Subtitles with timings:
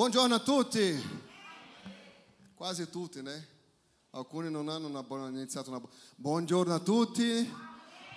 [0.00, 0.98] Buongiorno a tutti.
[2.54, 3.46] Quasi tutti, né?
[4.12, 5.94] Alcuni non hanno una buona, iniziato una buona.
[6.16, 7.52] Buongiorno a tutti.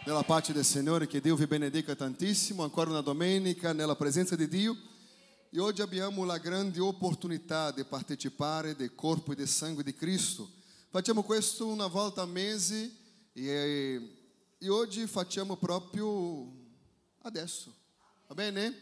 [0.06, 2.64] Nella pace del Signore, che Dio vi benedica tantissimo.
[2.64, 4.78] Ancora una domenica nella presenza di Dio.
[5.50, 10.50] E oggi abbiamo la grande opportunità di partecipare del corpo e del sangue di Cristo.
[10.88, 12.96] Facciamo questo una volta al mese
[13.34, 14.16] e,
[14.58, 16.50] e oggi facciamo proprio
[17.24, 17.76] adesso.
[18.28, 18.74] Va bene?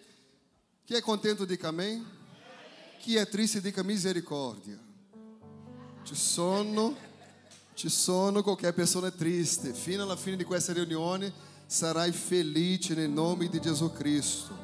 [0.86, 2.20] Chi è contento dica amém?
[3.02, 4.78] Chi è triste dica misericórdia.
[6.04, 6.96] Ci sono,
[7.74, 9.74] ci sono qualquer pessoa triste.
[9.74, 11.34] Fino alla fine di questa riunione
[11.66, 14.56] sarai felice nel nome di Gesù Cristo.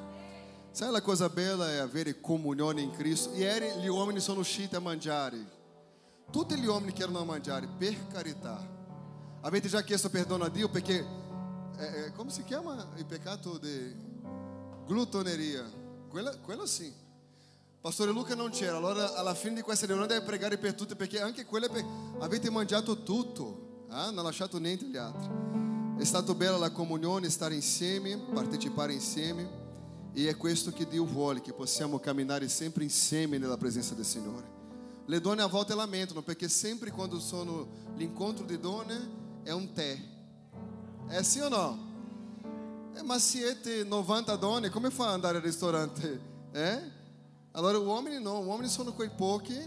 [0.69, 3.33] Sai la cosa bella è avere comunione in Cristo?
[3.33, 5.43] Ieri gli uomini sono usciti a mangiare.
[6.31, 8.63] Tutti gli uomini che erano a mangiare, per carità.
[9.41, 11.03] Avete già chiesto perdono a Dio perché,
[11.75, 13.95] eh, eh, come si chiama il peccato di
[14.85, 15.67] glutoneria?
[16.07, 17.05] Quella, quello sì.
[17.79, 21.21] Pastore Luca non c'era, allora alla fine di questa riunione deve pregare per tutti perché
[21.21, 21.85] anche quelle per...
[22.19, 24.11] avete mangiato tutto, eh?
[24.11, 25.29] non lasciato niente agli altri.
[25.97, 29.65] È stato bella la comunione, stare insieme, partecipare insieme
[30.13, 34.55] e è questo che Dio vuole, che possiamo camminare sempre insieme nella presenza del Signore.
[35.05, 39.09] Le donne a volte lamentano perché sempre quando sono l'incontro di donne
[39.43, 39.97] è un tè.
[41.07, 41.85] È sì o no?
[42.95, 46.19] Eh, ma siete 90 donne, come fa ad andare al ristorante?
[46.51, 46.96] Eh?
[47.57, 49.57] Allora, uomini não, uomini sono quei pochi,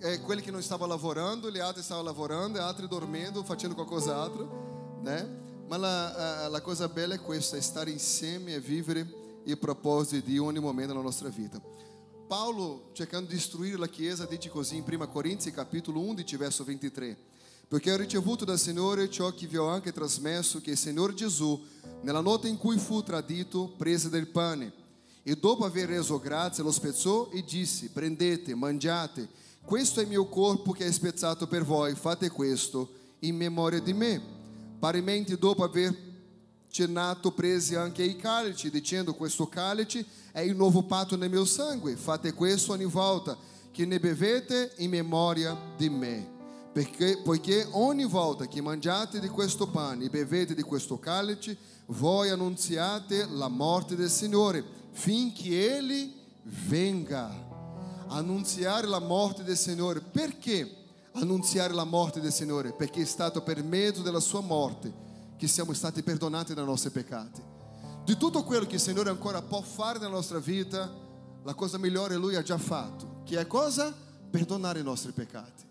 [0.00, 5.28] é, quelli che non stavano lavorando, gli altri stavano lavorando, altri dormendo, facendo qualcos'altro, né?
[5.68, 9.06] Ma la, la cosa bella è questa, stare insieme e vivere
[9.44, 11.60] i propositi di ogni momento nella nostra vita.
[12.26, 17.18] Paolo, cercando di istruire la Chiesa, dice così in 1 Corinzi, capitolo 11, verso 23.
[17.68, 21.62] Perché ho ricevuto dal Signore ciò che vi ho anche trasmesso, che il Signore Gesù,
[22.00, 24.79] nella notte in cui fu tradito, prese del pane
[25.22, 29.28] e dopo aver reso grazie lo spezzò e disse: Prendete, mangiate,
[29.62, 32.90] questo è il mio corpo che è spezzato per voi, fate questo
[33.20, 34.20] in memoria di me.
[34.78, 35.94] Parimenti, dopo aver
[36.70, 41.96] cenato, prese anche i calici, dicendo: Questo calice è il nuovo patto nel mio sangue,
[41.96, 43.36] fate questo ogni volta
[43.70, 46.38] che ne bevete in memoria di me.
[46.72, 51.56] Perché, poiché ogni volta che mangiate di questo pane e bevete di questo calice,
[51.86, 56.10] voi annunziate la morte del Signore finché Ele
[56.42, 57.48] venga.
[58.08, 60.00] Annunziare la morte del Signore.
[60.00, 60.76] Perché
[61.12, 62.72] annunziare la morte del Signore?
[62.72, 64.92] Perché è stato per mezzo della sua morte
[65.36, 67.42] che siamo stati perdonati dai nostri peccati.
[68.04, 70.90] Di tutto quello che il Signore ancora può fare nella nostra vita,
[71.42, 73.22] la cosa migliore Lui ha già fatto.
[73.24, 73.94] Che cosa?
[74.30, 75.64] Perdonare i nostri peccati.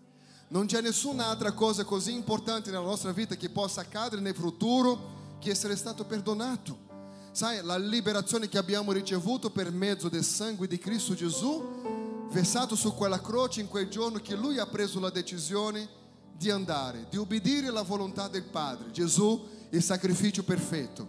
[0.48, 5.50] Non c'è nessun'altra cosa così importante nella nostra vita che possa accadere nel futuro che
[5.50, 6.89] essere stato perdonato.
[7.32, 12.92] Sai, la liberazione che abbiamo ricevuto per mezzo del sangue di Cristo Gesù, versato su
[12.92, 15.88] quella croce in quel giorno che Lui ha preso la decisione
[16.36, 18.90] di andare, di obbedire alla volontà del Padre.
[18.90, 21.06] Gesù, il sacrificio perfetto,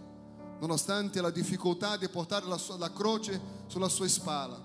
[0.60, 4.62] nonostante la difficoltà di portare la, sua, la croce sulla sua spalla.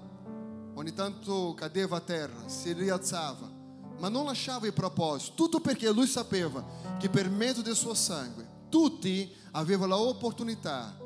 [0.75, 3.49] Ogni tanto cadeva a terra, si rialzava,
[3.97, 6.63] ma non lasciava il proposito, tutto perché lui sapeva
[6.99, 11.05] che per mezzo del suo sangue tutti avevano l'opportunità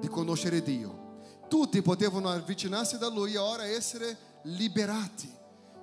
[0.00, 1.08] di conoscere Dio.
[1.48, 5.30] Tutti potevano avvicinarsi da Lui e ora essere liberati.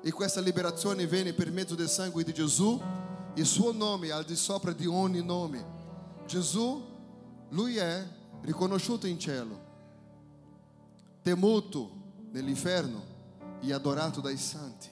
[0.01, 2.81] E questa liberazione viene per mezzo del sangue di Gesù.
[3.35, 5.75] Il suo nome al di sopra di ogni nome.
[6.25, 6.83] Gesù,
[7.49, 8.05] Lui è
[8.41, 9.59] riconosciuto in cielo,
[11.21, 11.91] temuto
[12.31, 13.03] nell'inferno
[13.61, 14.89] e adorato dai santi.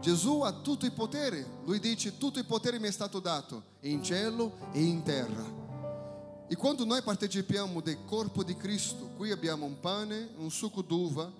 [0.00, 4.02] Gesù ha tutto il potere, lui dice tutto il potere mi è stato dato in
[4.02, 5.67] cielo e in terra.
[6.50, 11.30] E quando noi partecipiamo del corpo di Cristo, qui abbiamo un pane, un succo d'uva,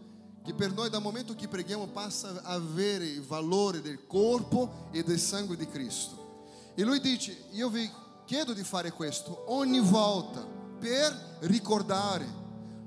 [0.44, 5.02] che per noi dal momento che preghiamo passa a avere il valore del corpo e
[5.02, 6.72] del sangue di Cristo.
[6.74, 7.90] E lui dice, io vi
[8.26, 10.46] chiedo di fare questo ogni volta
[10.78, 12.26] per ricordare.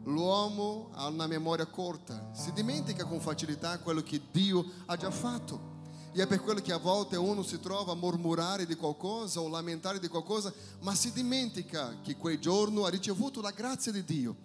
[0.03, 5.70] L'uomo ha una memoria corta, si dimentica con facilità quello che Dio ha già fatto.
[6.13, 9.47] E è per quello che a volte uno si trova a mormorare di qualcosa o
[9.47, 14.35] lamentare di qualcosa, ma si dimentica che quel giorno ha ricevuto la grazia di Dio.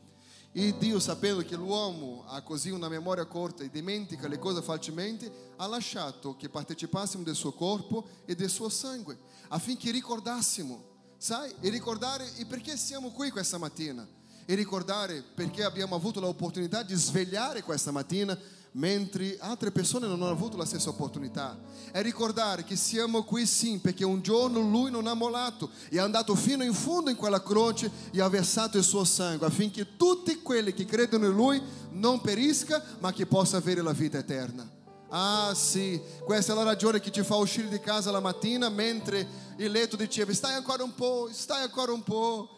[0.52, 5.52] E Dio, sapendo che l'uomo ha così una memoria corta e dimentica le cose facilmente,
[5.56, 9.18] ha lasciato che partecipassimo del suo corpo e del suo sangue,
[9.48, 10.84] affinché ricordassimo,
[11.18, 14.06] sai, e ricordare il perché siamo qui questa mattina.
[14.48, 18.38] e ricordare perché abbiamo avuto l'opportunità di svegliare questa mattina
[18.76, 21.58] mentre altre persone non hanno avuto la stessa opportunità.
[21.90, 26.00] È ricordare che siamo qui sì perché un giorno lui non ha mollato e è
[26.00, 30.42] andato fino in fondo in quella croce e ha versato il suo sangue affinché tutti
[30.42, 31.62] quelli che credono in lui
[31.92, 34.68] non perisca ma che possa avere la vita eterna.
[35.08, 39.26] Ah sì, questa è la ragione che ti fa uscire di casa la mattina mentre
[39.56, 42.50] il letto diceva stai ancora un po', stai ancora un po',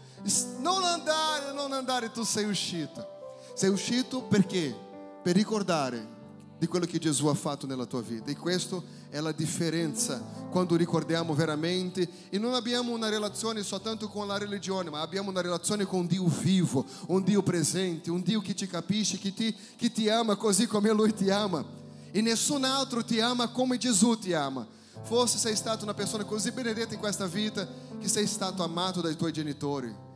[0.59, 3.17] non andare, non andare, tu sei uscito.
[3.55, 4.87] Sei uscito perché?
[5.29, 6.17] Per ricordare
[6.59, 8.31] di quello che Gesù ha fatto nella tua vita.
[8.31, 8.81] E questa
[9.11, 14.89] è la differenza quando ricordiamo veramente e non abbiamo una relazione soltanto con la religione,
[14.89, 19.19] ma abbiamo una relazione con Dio vivo, un Dio presente, un Dio che ti capisce,
[19.19, 21.63] che ti, che ti ama così come Lui ti ama.
[22.11, 24.67] E nessun altro ti ama come Gesù ti ama.
[25.03, 27.69] Forse sei stato una persona così benedetta in questa vita
[28.01, 30.07] che sei stato amato dai tuoi genitori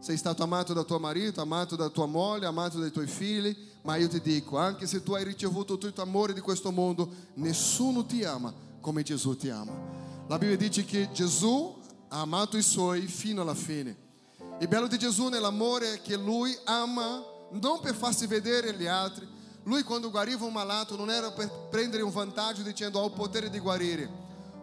[0.00, 3.56] sei stato amato da tuo marito, amato da tua moglie, amato dai tuoi figli,
[3.88, 8.04] ma io ti dico, anche se tu hai ricevuto tutto l'amore di questo mondo, nessuno
[8.04, 8.52] ti ama
[8.82, 9.72] come Gesù ti ama.
[10.26, 11.74] La Bibbia dice che Gesù
[12.08, 13.96] ha amato i suoi fino alla fine.
[14.60, 19.26] Il bello di Gesù nell'amore è che lui ama non per farsi vedere gli altri.
[19.62, 23.48] Lui quando guariva un malato non era per prendere un vantaggio dicendo ho il potere
[23.48, 24.06] di guarire.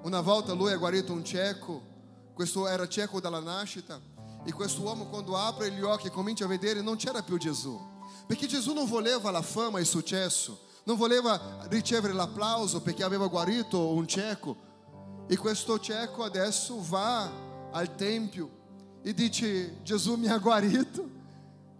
[0.04, 1.81] Una volta lui ha guarito un cieco,
[2.31, 4.00] questo era cieco dalla nascita
[4.44, 7.94] e questo uomo, quando apre gli occhi e comincia a vedere, non c'era più Gesù.
[8.25, 13.27] Perché Gesù non voleva la fama e il successo, non voleva ricevere l'applauso perché aveva
[13.27, 14.56] guarito un cieco.
[15.27, 17.30] E questo cieco adesso va
[17.72, 18.50] al tempio
[19.01, 21.13] e dice: Gesù mi ha guarito.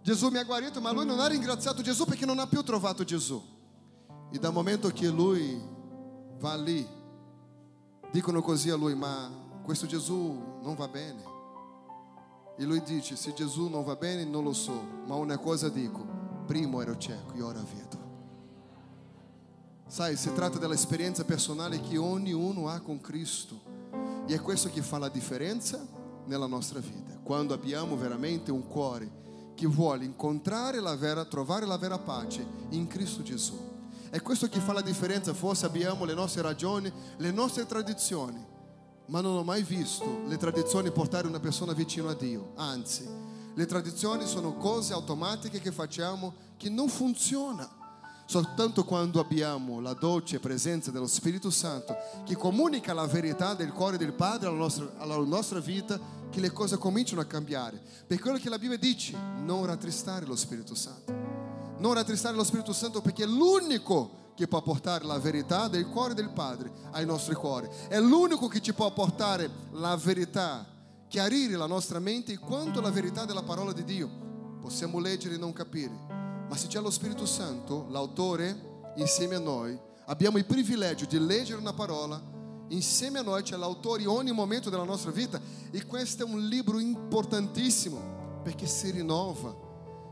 [0.02, 3.02] Gesù mi ha guarito, ma lui non ha ringraziato Gesù perché non ha più trovato
[3.02, 3.42] Gesù.
[4.30, 5.60] E dal momento che lui
[6.38, 6.86] va lì,
[8.12, 9.28] dicono così a lui: Ma
[9.64, 11.24] questo Gesù non va bene.
[12.56, 16.15] E lui dice: Se Gesù non va bene, non lo so, ma una cosa dico:
[16.46, 18.04] prima ero cieco e ora vedo.
[19.86, 23.74] Sai, si tratta dell'esperienza personale che ognuno ha con Cristo.
[24.26, 25.86] E è questo che fa la differenza
[26.24, 27.18] nella nostra vita.
[27.22, 32.86] Quando abbiamo veramente un cuore che vuole incontrare la vera, trovare la vera pace in
[32.86, 33.56] Cristo Gesù.
[34.10, 35.34] È questo che fa la differenza.
[35.34, 38.54] Forse abbiamo le nostre ragioni, le nostre tradizioni
[39.06, 42.52] ma non ho mai visto le tradizioni portare una persona vicino a Dio.
[42.56, 43.08] Anzi,
[43.56, 47.84] le tradizioni sono cose automatiche che facciamo che non funzionano.
[48.26, 53.96] Soltanto quando abbiamo la dolce presenza dello Spirito Santo che comunica la verità del cuore
[53.96, 55.98] del Padre alla nostra, alla nostra vita,
[56.30, 57.80] che le cose cominciano a cambiare.
[58.06, 61.14] Per quello che la Bibbia dice, non rattristare lo Spirito Santo.
[61.78, 66.12] Non rattristare lo Spirito Santo perché è l'unico che può portare la verità del cuore
[66.12, 67.68] del Padre ai nostri cuori.
[67.88, 70.66] È l'unico che ci può portare la verità,
[71.08, 74.08] chiarire la nostra mente quanto la verità della parola di Dio.
[74.60, 75.92] Possiamo leggere e non capire,
[76.48, 81.60] ma se c'è lo Spirito Santo, l'autore, insieme a noi, abbiamo il privilegio di leggere
[81.60, 82.20] una parola,
[82.68, 86.40] insieme a noi c'è l'autore in ogni momento della nostra vita e questo è un
[86.40, 89.54] libro importantissimo perché si rinnova.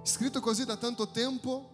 [0.03, 1.71] Scritto così da tanto tempo,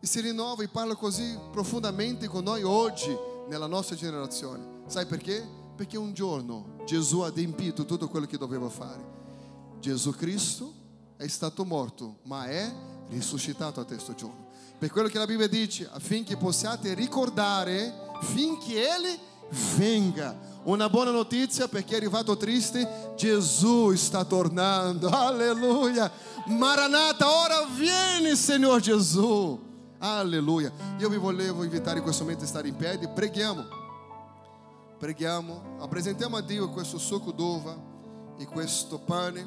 [0.00, 3.16] e si rinnova e parla così profondamente con noi oggi,
[3.48, 4.82] nella nostra generazione.
[4.86, 5.62] Sai perché?
[5.76, 9.12] Perché un giorno Gesù ha adempito tutto quello che doveva fare.
[9.80, 10.72] Gesù Cristo
[11.16, 12.72] è stato morto, ma è
[13.08, 14.48] risuscitato a questo giorno.
[14.78, 17.92] Per quello che la Bibbia dice, affinché possiate ricordare
[18.22, 19.18] finché Ele
[19.76, 20.52] venga.
[20.64, 25.08] Una buona notizia perché è arrivato triste, Gesù sta tornando.
[25.08, 26.10] Alleluia.
[26.46, 29.60] Maranata, ora vieni, Signor Gesù.
[29.98, 30.72] Alleluia.
[30.98, 33.08] Io vi volevo invitare in questo momento a stare in piedi.
[33.08, 33.83] Preghiamo.
[35.04, 35.76] Preghiamo.
[35.80, 37.78] Apresentiamo a Dio questo succo d'uva
[38.38, 39.46] e questo pane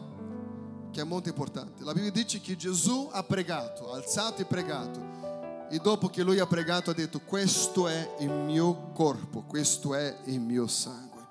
[0.91, 1.83] che è molto importante.
[1.83, 5.67] La Bibbia dice che Gesù ha pregato, ha alzato e pregato.
[5.71, 10.19] E dopo che lui ha pregato ha detto, questo è il mio corpo, questo è
[10.25, 11.25] il mio sangue.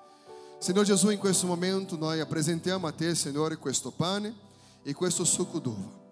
[0.57, 4.35] Signor Gesù, in questo momento noi presentiamo a te, Signore, questo pane
[4.83, 6.05] e questo succo d'uva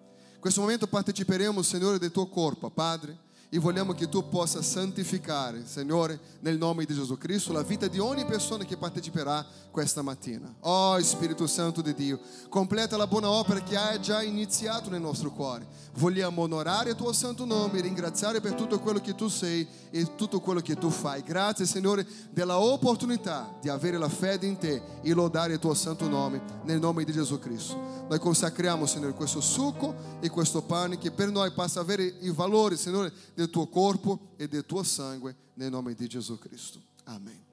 [0.45, 3.17] questo momento parteciperemo, Signore, del tuo corpo, Padre,
[3.49, 7.99] e vogliamo che tu possa santificare, Signore, nel nome di Gesù Cristo, la vita di
[7.99, 10.53] ogni persona che parteciperà questa mattina.
[10.61, 15.31] Oh Spirito Santo di Dio, completa la buona opera che hai già iniziato nel nostro
[15.31, 15.67] cuore.
[15.95, 20.15] Vogliamo onorare il tuo santo nome e ringraziare per tutto quello che tu sei e
[20.15, 21.23] tutto quello che tu fai.
[21.23, 26.07] Grazie, Signore, della opportunità di avere la fede in te e lodare il tuo santo
[26.07, 28.05] nome nel nome di Gesù Cristo.
[28.07, 32.77] Noi consacriamo, Signore, questo succo e questo pane che per noi possa avere i valori,
[32.77, 36.81] Signore, del tuo corpo e del tuo sangue nel nome di Gesù Cristo.
[37.03, 37.43] Amen.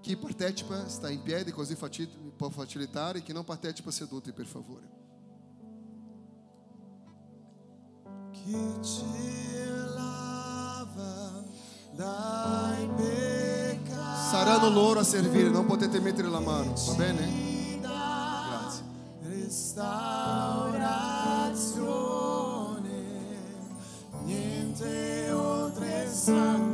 [0.00, 1.76] Chi partecipa sta in piedi così
[2.36, 4.88] può facilitare, chi non partecipa seduti per favore.
[8.32, 9.04] Chi ci
[9.94, 11.44] lava
[11.94, 14.28] dai peccati.
[14.30, 17.78] Saranno loro a servire, non potete mettere la mano, va bene?
[17.80, 18.84] Grazie.
[19.22, 22.09] Restaurazione,
[26.10, 26.69] sun.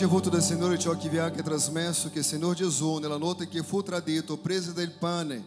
[0.00, 3.48] Ricevuto dal Signore ciò che vi ha anche trasmesso, che il Signor Gesù, nella notte
[3.48, 5.44] che fu tradito, prese del pane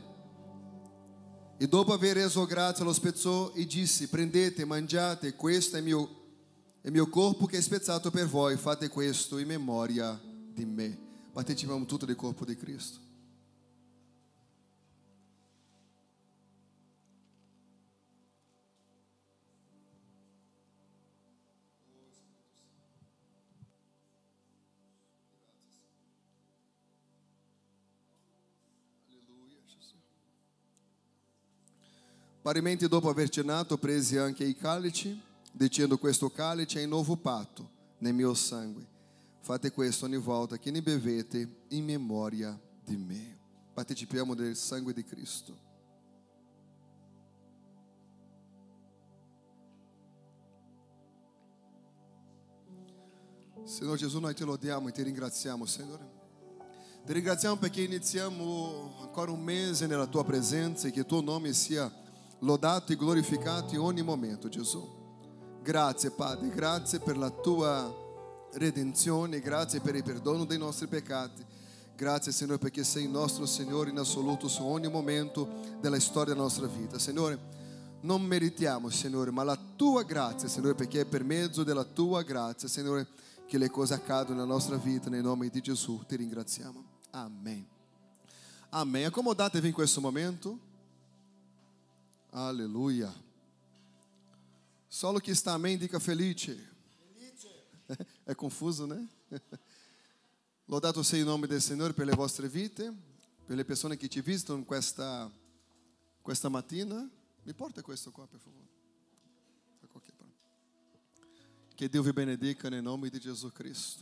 [1.58, 6.10] e dopo aver reso grazie lo spezzò e disse, prendete, mangiate, questo è il mio,
[6.82, 11.00] è mio corpo che è spezzato per voi, fate questo in memoria di me.
[11.34, 13.03] Partecipiamo tutto del corpo di Cristo.
[32.44, 35.18] Parimenti dopo aver cenato prese anche i calici,
[35.50, 37.70] dicendo questo calice è il nuovo patto
[38.00, 38.86] nel mio sangue.
[39.40, 43.40] Fate questo ogni volta che ne bevete in memoria di me.
[43.74, 45.72] Partecipiamo del sangue di Cristo.
[53.64, 56.12] Senhor Jesus, nós te lodiamo e te ringraziamo, Signore.
[57.06, 61.54] Ti ringraziamo perché iniziamo ancora un mese nella tua presenza e che il tuo nome
[61.54, 62.03] sia
[62.44, 65.02] lodato e glorificato in ogni momento, Gesù.
[65.62, 68.02] Grazie, Padre, grazie per la tua
[68.54, 71.44] redenzione, grazie per il perdono dei nostri peccati.
[71.96, 75.48] Grazie, Signore, perché sei il nostro Signore in assoluto su ogni momento
[75.80, 77.00] della storia della nostra vita.
[77.00, 77.40] Signore,
[78.02, 82.68] non meritiamo, Signore, ma la tua grazia, Signore, perché è per mezzo della tua grazia,
[82.68, 83.08] Signore,
[83.46, 86.04] che le cose accadono nella nostra vita, nel nome di Gesù.
[86.06, 86.84] Ti ringraziamo.
[87.12, 87.66] Amém.
[88.70, 89.06] Amém.
[89.06, 90.72] Acomodatevi in questo momento.
[92.36, 93.14] Aleluia.
[94.90, 96.60] Solo que está amém, dica felice.
[98.26, 99.08] É confuso, né?
[100.68, 102.92] Lodato sia il nome del Signore per le vostre vite,
[103.46, 105.30] per le persone che ci visitano questa,
[106.24, 107.08] questa mattina.
[107.44, 108.68] Mi porta questo qua, per favore.
[111.76, 114.02] Che Dio vi benedica nel nome di Gesù Cristo.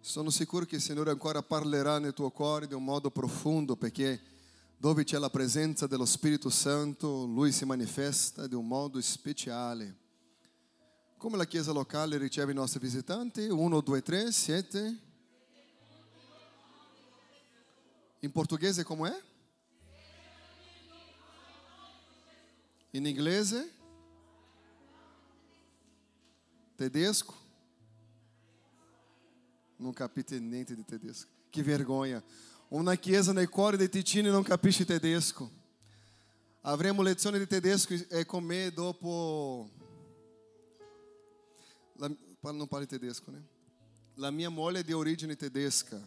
[0.00, 4.33] Sono sicuro che il Signore ancora parlerà nel tuo cuore di un modo profondo, perché
[4.76, 10.02] dove c'è la presenza dello Spirito Santo, Lui si manifesta di un modo speciale.
[11.16, 13.48] Come la Chiesa locale riceve i nostri visitanti?
[13.48, 14.98] Uno, due, tre, siete?
[18.20, 19.22] In portoghese com'è?
[22.90, 23.72] In inglese?
[26.76, 27.34] Tedesco?
[29.76, 31.28] Non capite niente di tedesco.
[31.50, 32.22] Que vergonha.
[32.74, 35.48] Una chiesa nel cuore di Ticino non capisce tedesco.
[36.62, 39.70] Avremo lezioni di tedesco e con me dopo...
[41.98, 42.10] La,
[42.50, 43.46] non parli tedesco, né?
[44.14, 46.04] La mia moglie è di origine tedesca.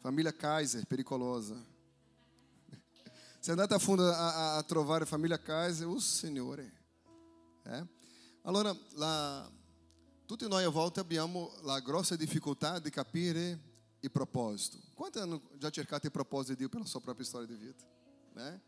[0.00, 1.54] Famiglia Kaiser, pericolosa.
[3.38, 6.72] Se andate a fundo a, a, a trovare famiglia Kaiser, o Signore.
[7.64, 7.86] Eh?
[8.44, 9.50] Allora, la,
[10.24, 13.68] tutti noi a volte abbiamo la grossa difficoltà di capire
[14.00, 14.78] il proposito.
[14.94, 17.84] Quanti hanno già cercato il proposito di Dio per la sua propria storia di vita?
[18.34, 18.62] Né?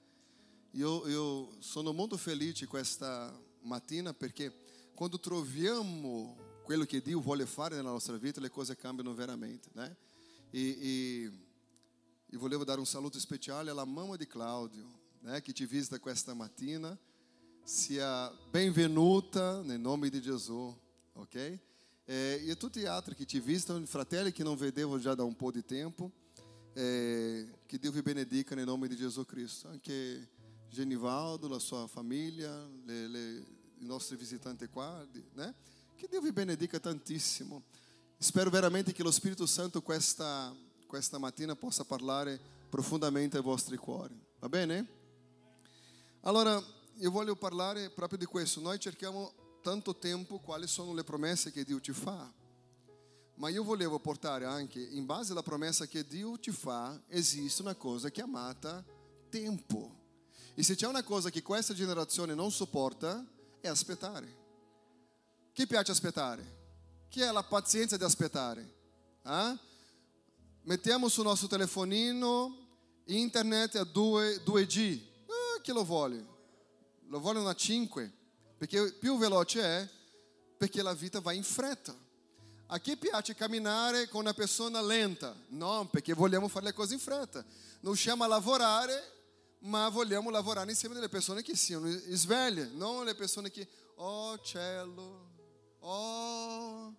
[0.72, 4.52] Io, io sono molto felice questa mattina perché
[4.94, 9.68] quando troviamo quello che Dio vuole fare nella nostra vita, le cose cambiano veramente.
[9.72, 9.96] Né?
[10.50, 11.32] E, e,
[12.26, 16.96] e volevo un saluto speciale alla mamma di Claudio, né, che ci visita questa mattina.
[17.64, 20.76] Sia benvenuta nel nome di Gesù
[21.14, 21.58] ok?
[22.14, 25.24] É, e a tutti gli altri che ci visitano, fratelli che non vedevo già da
[25.24, 26.12] un po' di tempo,
[26.76, 29.68] é, che Dio vi benedica nel nome di Gesù Cristo.
[29.68, 30.28] Anche
[30.68, 33.44] Genivaldo, la sua famiglia, le, le,
[33.78, 35.54] i nostri visitanti qua, né?
[35.96, 37.62] Che Dio vi benedica tantissimo.
[38.18, 40.54] Spero veramente che lo Spirito Santo questa,
[40.86, 44.20] questa mattina possa parlare profondamente ai vostri cuori.
[44.38, 44.86] Va bene?
[46.20, 46.62] Allora,
[46.96, 48.60] io voglio parlare proprio di questo.
[48.60, 52.30] Noi cerchiamo tanto tempo quali sono le promesse che Dio ti fa.
[53.36, 57.74] Ma io volevo portare anche, in base alla promessa che Dio ti fa, esiste una
[57.74, 58.84] cosa chiamata
[59.30, 60.00] tempo.
[60.54, 63.24] E se c'è una cosa che questa generazione non sopporta,
[63.60, 64.40] è aspettare.
[65.52, 66.60] Chi piace aspettare?
[67.08, 68.74] Chi ha la pazienza di aspettare?
[69.24, 69.58] Eh?
[70.62, 72.56] Mettiamo sul nostro telefonino
[73.06, 75.00] internet a 2, 2G.
[75.26, 76.26] Ah, chi lo vuole?
[77.08, 78.12] Lo vogliono a 5?
[78.62, 79.88] Perché più veloce è,
[80.56, 81.92] perché la vita va in fretta.
[82.66, 85.34] A chi piace camminare con una persona lenta?
[85.48, 87.44] No, perché vogliamo fare le cose in fretta.
[87.80, 89.02] Non siamo a lavorare,
[89.62, 95.30] ma vogliamo lavorare insieme delle persone che siano sveglie, non le persone che, oh cielo,
[95.80, 96.94] oh,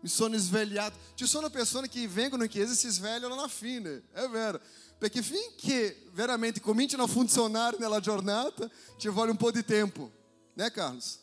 [0.00, 0.96] mi sono svegliato.
[1.12, 4.58] Ci sono persone che vengono in chiesa e si svegliano alla fine, è vero.
[4.96, 10.20] Perché finché veramente cominciano a funzionare nella giornata, ci vuole un po' di tempo.
[10.54, 11.18] Né, Carlos?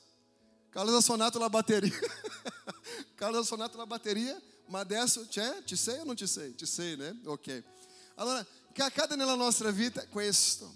[0.72, 1.92] Carlos ha suonato la batteria.
[3.16, 5.64] Carlos ha suonato la batteria, ma adesso c'è?
[5.64, 6.56] Ci sei o non ci sei?
[6.56, 7.20] Ci sei, né?
[7.26, 7.64] Ok.
[8.16, 10.74] Allora, che accade nella nostra vita questo.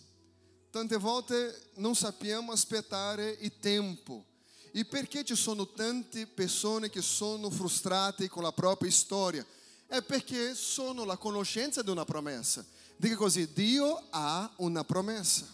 [0.69, 4.25] Tante volte non sappiamo aspettare il tempo.
[4.71, 9.45] E perché ci sono tante persone che sono frustrate con la propria storia?
[9.85, 12.65] È perché sono la conoscenza di una promessa.
[12.97, 15.45] Dica così, Dio ha una promessa.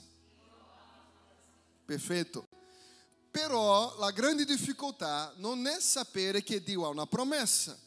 [1.83, 2.47] Perfetto.
[3.31, 7.77] Però la grande difficoltà non è sapere che Dio ha una promessa,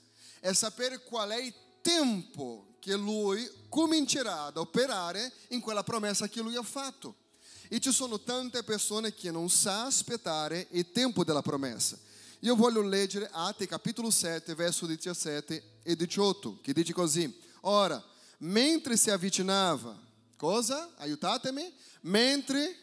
[0.41, 6.41] è sapere qual è il tempo che Lui comincerà ad operare in quella promessa che
[6.41, 7.17] Lui ha fatto.
[7.69, 11.99] E ci sono tante persone che non sanno aspettare il tempo della promessa.
[12.41, 18.03] Io voglio leggere Atti capitolo 7, verso 17 e 18, che dice così: Ora,
[18.39, 19.97] mentre si avvicinava,
[20.37, 20.93] cosa?
[20.97, 21.73] Aiutatemi.
[22.03, 22.77] Mentre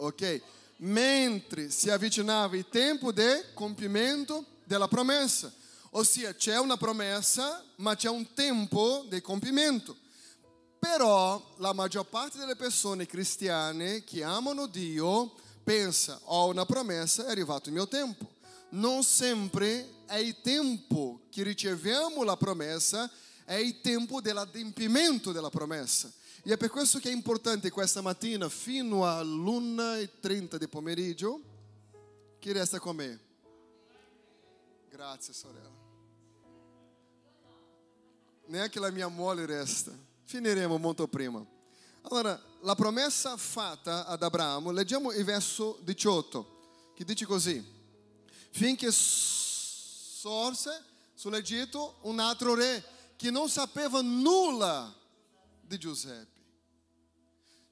[0.00, 0.40] Ok?
[0.78, 5.52] Mentre si avvicinava il tempo del compimento della promessa.
[5.90, 9.96] Ossia, c'è una promessa, ma c'è un tempo di compimento.
[10.78, 17.30] Però la maggior parte delle persone cristiane che amano Dio pensa, ho una promessa, è
[17.30, 18.38] arrivato il mio tempo.
[18.70, 23.10] Non sempre è il tempo che riceviamo la promessa,
[23.44, 26.10] è il tempo dell'adempimento della promessa.
[26.42, 31.40] E è per questo che è importante questa mattina, fino all'1.30 di pomeriggio,
[32.38, 33.20] chi resta con me?
[34.88, 35.78] Grazie sorella.
[38.46, 39.92] Neanche la mia mole resta.
[40.24, 41.44] Finiremo molto prima.
[42.02, 47.62] Allora, la promessa fatta ad Abramo, leggiamo il verso 18, che dice così.
[48.50, 50.82] Finché sorse
[51.14, 52.82] sull'Egitto un altro re
[53.16, 54.96] che non sapeva nulla
[55.70, 56.38] di Giuseppe.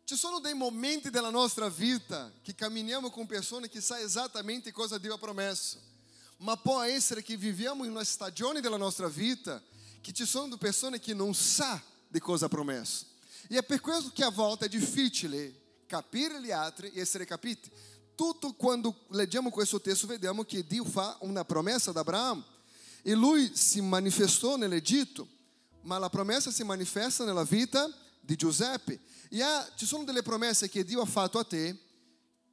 [0.04, 4.98] Ci sono dei momenti della nostra vita che camminiamo com persone che sa esattamente cosa
[4.98, 5.78] Dio ha promesso.
[6.38, 9.60] Ma può essere che viviamo in una stagione della nostra vita
[10.00, 13.04] che ci sono persone che non sa di cosa ha promesso.
[13.48, 17.68] E è per questo che a volte è difficile capire gli altri e essere capiti.
[18.14, 22.44] Tutto quando leggiamo questo testo vediamo che Dio fa una promessa ad Abramo
[23.02, 25.26] e lui si manifestou nell'Egitto,
[25.82, 29.00] ma la promessa si manifesta nella vita di Giuseppe.
[29.30, 31.76] E ha, ci sono delle promesse che Dio ha fatto a te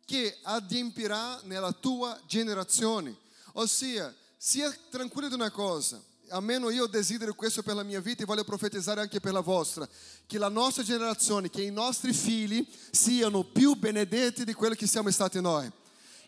[0.05, 3.17] che adempirà nella tua generazione.
[3.53, 8.25] Ossia, sia tranquillo di una cosa, almeno io desidero questo per la mia vita e
[8.25, 9.87] voglio profetizzare anche per la vostra,
[10.27, 15.09] che la nostra generazione, che i nostri figli siano più benedetti di quello che siamo
[15.09, 15.71] stati noi.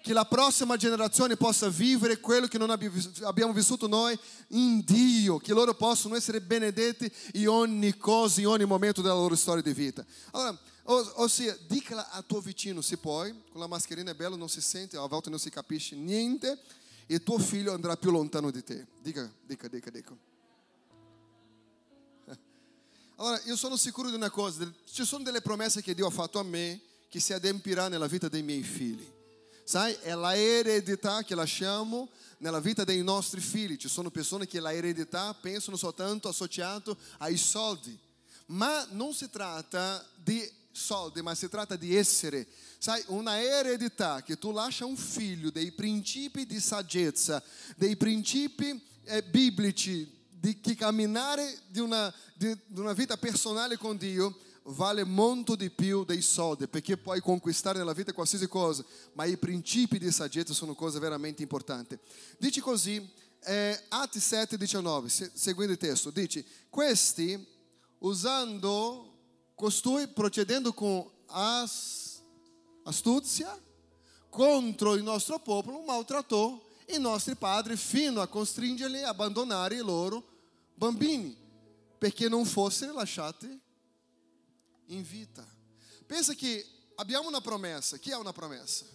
[0.02, 4.18] Che la prossima generazione possa vivere quello che non abbiamo vissuto noi
[4.50, 9.36] in Dio, che loro possano essere benedetti in ogni cosa, in ogni momento della loro
[9.36, 10.06] storia di vita.
[10.32, 10.58] Allora,
[11.16, 14.98] ossia, dicala a tuo vicino se puoi, con la mascherina è bello, non si sente,
[14.98, 16.58] a volte non si capisce niente
[17.06, 18.88] e tuo figlio andrà più lontano di te.
[19.02, 20.16] Dica, dica, dica, dica.
[23.16, 26.40] Allora, io sono sicuro di una cosa, ci sono delle promesse che Dio ha fatto
[26.40, 26.80] a me
[27.10, 29.16] che si adempirà nella vita dei miei figli.
[29.68, 33.76] Sai, è la eredità che lasciamo nella vita dei nostri figli.
[33.76, 38.00] Ci sono persone che la eredità pensano soltanto associato ai soldi.
[38.46, 44.38] Ma non si tratta di soldi, ma si tratta di essere Sai, una eredità che
[44.38, 47.44] tu lascia un figlio dei principi di saggezza,
[47.76, 53.98] dei principi eh, biblici di che camminare di una, di, di una vita personale con
[53.98, 54.34] Dio
[54.70, 59.38] vale molto di più dei soldi, perché puoi conquistare nella vita qualsiasi cosa, ma i
[59.38, 61.98] principi di saggezza sono cose veramente importanti.
[62.38, 63.08] Dice così,
[63.44, 67.46] eh, Atti 7, 19, seguendo il testo, dice, questi
[68.00, 69.14] usando
[69.56, 72.22] costui, procedendo con as
[72.84, 73.58] astúcia,
[74.30, 80.24] contro il nostro popolo, maltratou i nostri padri fino a costringerli a abbandonare i loro
[80.74, 81.36] bambini,
[81.98, 83.66] perché non fossero lasciati
[84.88, 85.46] in vita.
[86.06, 87.98] Pensa che abbiamo una promessa.
[87.98, 88.86] Chi ha una promessa?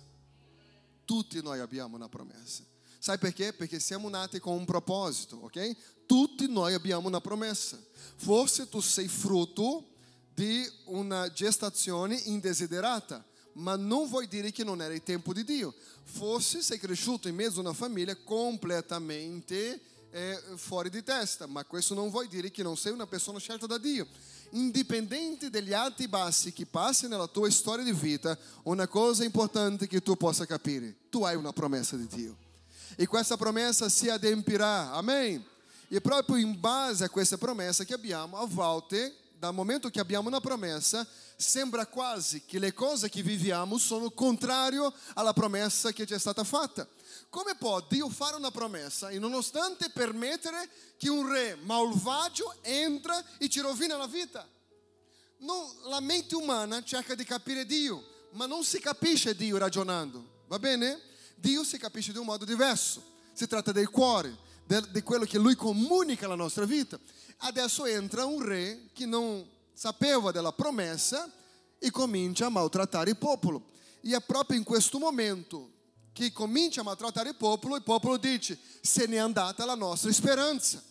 [1.05, 2.65] Tutti noi abbiamo una promessa.
[2.99, 3.53] Sai perché?
[3.53, 6.05] Perché siamo nati con un proposito, ok?
[6.07, 7.79] Tutti noi abbiamo una promessa.
[8.17, 9.89] Forse tu sei frutto
[10.35, 13.25] di una gestazione indesiderata
[13.55, 15.75] ma non vuol dire che non era il tempo di Dio.
[16.05, 21.95] Forse sei cresciuto in mezzo a una famiglia completamente eh, fuori di testa, ma questo
[21.95, 24.07] non vuol dire che non sei una persona scelta da Dio.
[24.55, 29.87] Indipendente dagli alti e bassi che passi nella tua storia di vita, una cosa importante
[29.87, 32.37] che tu possa capire, tu hai una promessa di Dio.
[32.97, 35.43] E questa promessa si adempirà, amen?
[35.89, 40.29] E proprio in base a questa promessa che abbiamo, a volte, dal momento che abbiamo
[40.29, 46.15] una promessa, sembra quasi che le cose che viviamo sono contrario alla promessa che ci
[46.15, 46.87] è stata fatta.
[47.33, 50.69] Come può Dio fare una promessa e nonostante permettere
[50.99, 54.47] che un re malvagio entra e ci rovina la vita?
[55.39, 60.59] Non, la mente umana cerca di capire Dio, ma non si capisce Dio ragionando, va
[60.59, 61.01] bene?
[61.37, 63.03] Dio si capisce di un modo diverso.
[63.33, 64.37] Si tratta del cuore,
[64.91, 67.01] di quello che Lui comunica alla nostra vita.
[67.39, 69.43] Adesso entra un re che non
[69.73, 71.33] sapeva della promessa
[71.79, 73.71] e comincia a maltrattare il popolo.
[74.03, 75.72] E è proprio in questo momento
[76.13, 80.83] che comincia a maltrattare il popolo, il popolo dice: Se n'è andata la nostra speranza.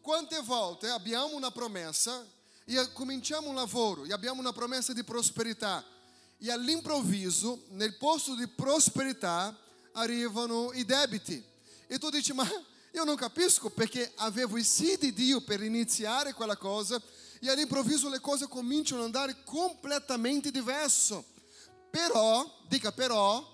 [0.00, 2.26] Quante volte abbiamo una promessa
[2.64, 5.84] e cominciamo un lavoro e abbiamo una promessa di prosperità
[6.38, 9.56] e all'improvviso nel posto di prosperità
[9.92, 11.42] arrivano i debiti
[11.86, 12.48] e tu dici ma
[12.92, 17.00] io non capisco perché avevo i sì di Dio per iniziare quella cosa
[17.40, 21.24] e all'improvviso le cose cominciano ad andare completamente diverso
[21.90, 23.46] però dica però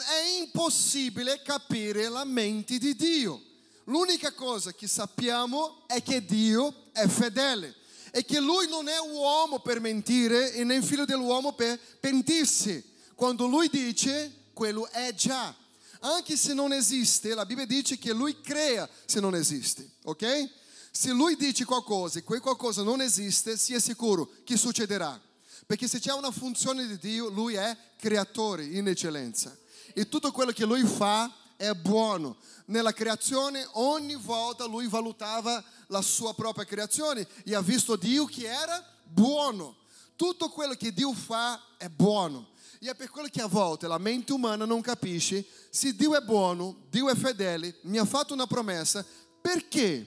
[0.00, 3.50] è impossibile capire la mente di Dio
[3.84, 7.74] l'unica cosa che sappiamo è che Dio è fedele
[8.10, 12.84] e che lui non è uomo per mentire e nem figlio dell'uomo per pentirsi.
[13.14, 15.54] Quando lui dice, quello è già.
[16.00, 20.50] Anche se non esiste, la Bibbia dice che lui crea se non esiste, ok?
[20.90, 25.18] Se lui dice qualcosa e quel qualcosa non esiste, sia sicuro che succederà.
[25.64, 29.56] Perché se c'è una funzione di Dio, lui è creatore in eccellenza.
[29.94, 32.36] E tutto quello che lui fa è buono.
[32.66, 38.46] Nella creazione ogni volta lui valutava la sua propria creazione e ha visto Dio che
[38.46, 39.76] era buono.
[40.16, 42.48] Tutto quello che Dio fa è buono.
[42.80, 46.20] E è per quello che a volte la mente umana non capisce se Dio è
[46.20, 49.06] buono, Dio è fedele, mi ha fatto una promessa,
[49.40, 50.06] perché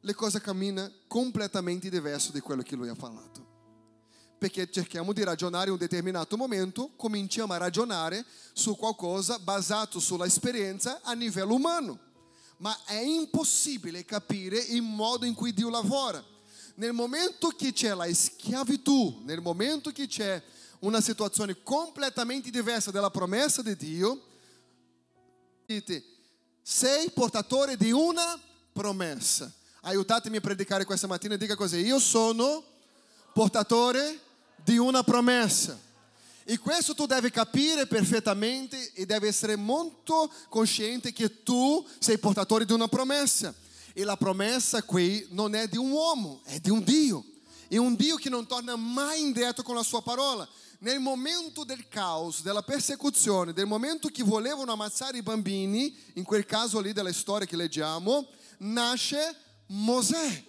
[0.00, 3.47] le cose camminano completamente diverse di quello che lui ha parlato.
[4.38, 10.26] Perché cerchiamo di ragionare in un determinato momento, cominciamo a ragionare su qualcosa basato sulla
[10.26, 11.98] esperienza a livello umano.
[12.58, 16.24] Ma è impossibile capire il modo in cui Dio lavora.
[16.76, 20.40] Nel momento che c'è la schiavitù, nel momento che c'è
[20.80, 24.22] una situazione completamente diversa dalla promessa di Dio,
[25.66, 26.04] dite,
[26.62, 28.40] sei portatore di una
[28.72, 29.52] promessa.
[29.80, 32.62] Aiutatemi a predicare questa mattina e dica così, io sono
[33.32, 34.26] portatore
[34.68, 35.80] di una promessa.
[36.44, 42.66] E questo tu devi capire perfettamente e devi essere molto consciente che tu sei portatore
[42.66, 43.54] di una promessa.
[43.94, 47.24] E la promessa qui non è di un uomo, è di un Dio.
[47.66, 50.46] E un Dio che non torna mai indietro con la sua parola.
[50.80, 56.44] Nel momento del caos, della persecuzione, del momento che volevano ammazzare i bambini, in quel
[56.44, 58.26] caso lì della storia che leggiamo,
[58.58, 59.34] nasce
[59.68, 60.44] Mosè.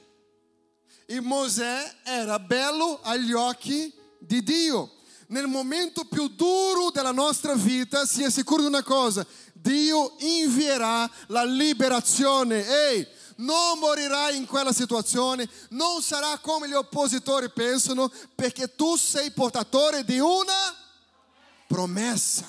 [1.06, 4.98] E Mosè era bello agli occhi di Dio.
[5.28, 11.44] Nel momento più duro della nostra vita, sia sicuro di una cosa, Dio invierà la
[11.44, 12.66] liberazione.
[12.66, 19.32] Ehi, non morirai in quella situazione, non sarà come gli oppositori pensano, perché tu sei
[19.32, 20.76] portatore di una
[21.68, 22.48] promessa.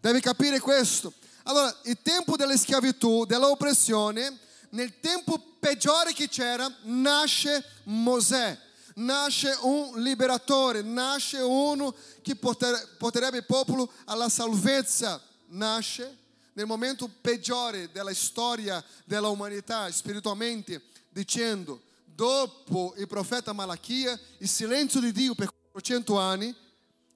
[0.00, 1.12] Devi capire questo.
[1.44, 4.38] Allora, il tempo della schiavitù, dell'oppressione,
[4.70, 8.64] nel tempo peggiore che c'era, nasce Mosè
[8.96, 17.90] nasce un liberatore, nasce uno che porterebbe il popolo alla salvezza, nasce nel momento peggiore
[17.92, 25.50] della storia della umanità spiritualmente, dicendo, dopo il profeta Malachia, il silenzio di Dio per
[25.70, 26.54] 400 anni,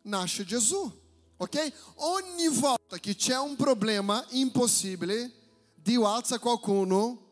[0.02, 0.98] nasce Gesù.
[1.38, 1.72] Ok?
[1.94, 5.32] Ogni volta che c'è un problema impossibile,
[5.74, 7.29] Dio alza qualcuno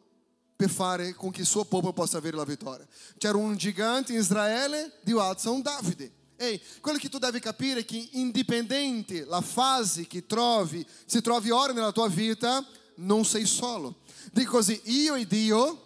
[0.59, 2.85] per fare com che il suo popolo possa avere la vittoria.
[3.17, 6.11] C'era un gigante in Israele, Dio alza un Davide.
[6.37, 11.51] Ehi, quello che tu devi capire è che indipendente la fase che trovi, se trovi
[11.51, 12.67] ora nella tua vita,
[12.97, 13.99] non sei solo.
[14.33, 15.81] Dico così, io e Dio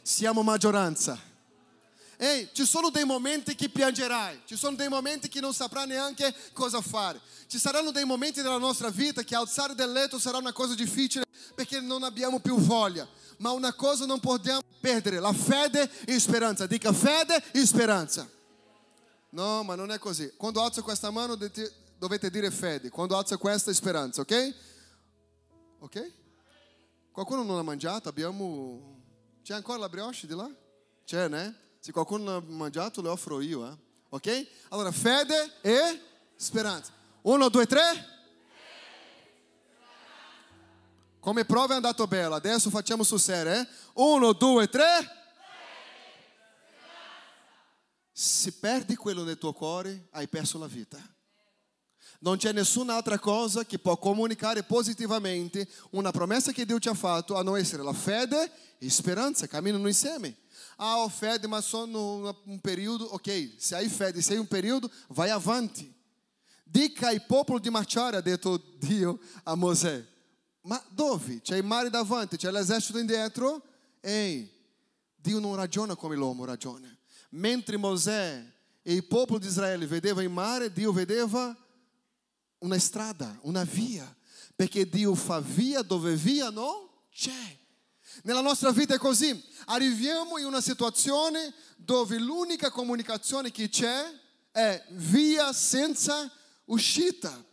[0.00, 1.20] siamo maggioranza.
[2.16, 6.34] Ehi, ci sono dei momenti che piangerai, ci sono dei momenti che non saprai neanche
[6.54, 7.20] cosa fare.
[7.46, 11.24] Ci saranno dei momenti nella nostra vita che alzare dal letto sarà una cosa difficile
[11.54, 13.06] perché non abbiamo più voglia
[13.42, 16.66] ma una cosa non possiamo perdere, la fede e speranza.
[16.66, 18.28] Dica fede e speranza.
[19.30, 20.32] No, ma non è così.
[20.36, 24.54] Quando alzo questa mano dovete dire fede, quando alzo questa speranza, ok?
[25.80, 26.12] Ok?
[27.10, 28.08] Qualcuno non ha mangiato?
[28.08, 29.00] Abbiamo...
[29.42, 30.48] C'è ancora la brioche di là?
[31.04, 31.52] C'è, né?
[31.80, 33.76] Se qualcuno non ha mangiato, le offro io, eh?
[34.10, 34.46] Ok?
[34.68, 36.00] Allora, fede e
[36.36, 36.92] speranza.
[37.22, 37.80] Uno, due, tre.
[41.22, 43.68] Come prova è andato bene, adesso facciamo sul serio, eh?
[43.92, 44.84] Uno, due, tre.
[48.10, 50.98] Se perdi quello nel tuo cuore, hai perso la vita.
[52.18, 57.36] Non c'è nessun'altra cosa che può comunicare positivamente una promessa che Dio ti ha fatto
[57.36, 60.38] a non essere la fede e speranza, camminano insieme.
[60.74, 63.04] Ah, ho fede, ma sono un periodo.
[63.14, 65.88] Ok, se hai fede, se hai un periodo, vai avanti.
[66.64, 70.10] Dica ai popolo di marciare, ha detto Dio a Mosè.
[70.62, 71.40] Ma dove?
[71.40, 73.62] C'è il mare davanti, c'è l'esercito indietro?
[74.00, 74.50] Ehi,
[75.16, 76.88] Dio non ragiona come l'uomo ragiona.
[77.30, 78.44] Mentre Mosè
[78.82, 81.56] e il popolo di Israele vedeva il mare, Dio vedeva
[82.58, 84.14] una strada, una via.
[84.54, 87.58] Perché Dio fa via dove via non c'è.
[88.22, 89.42] Nella nostra vita è così.
[89.66, 94.04] Arriviamo in una situazione dove l'unica comunicazione che c'è
[94.50, 96.30] è via senza
[96.66, 97.44] uscita.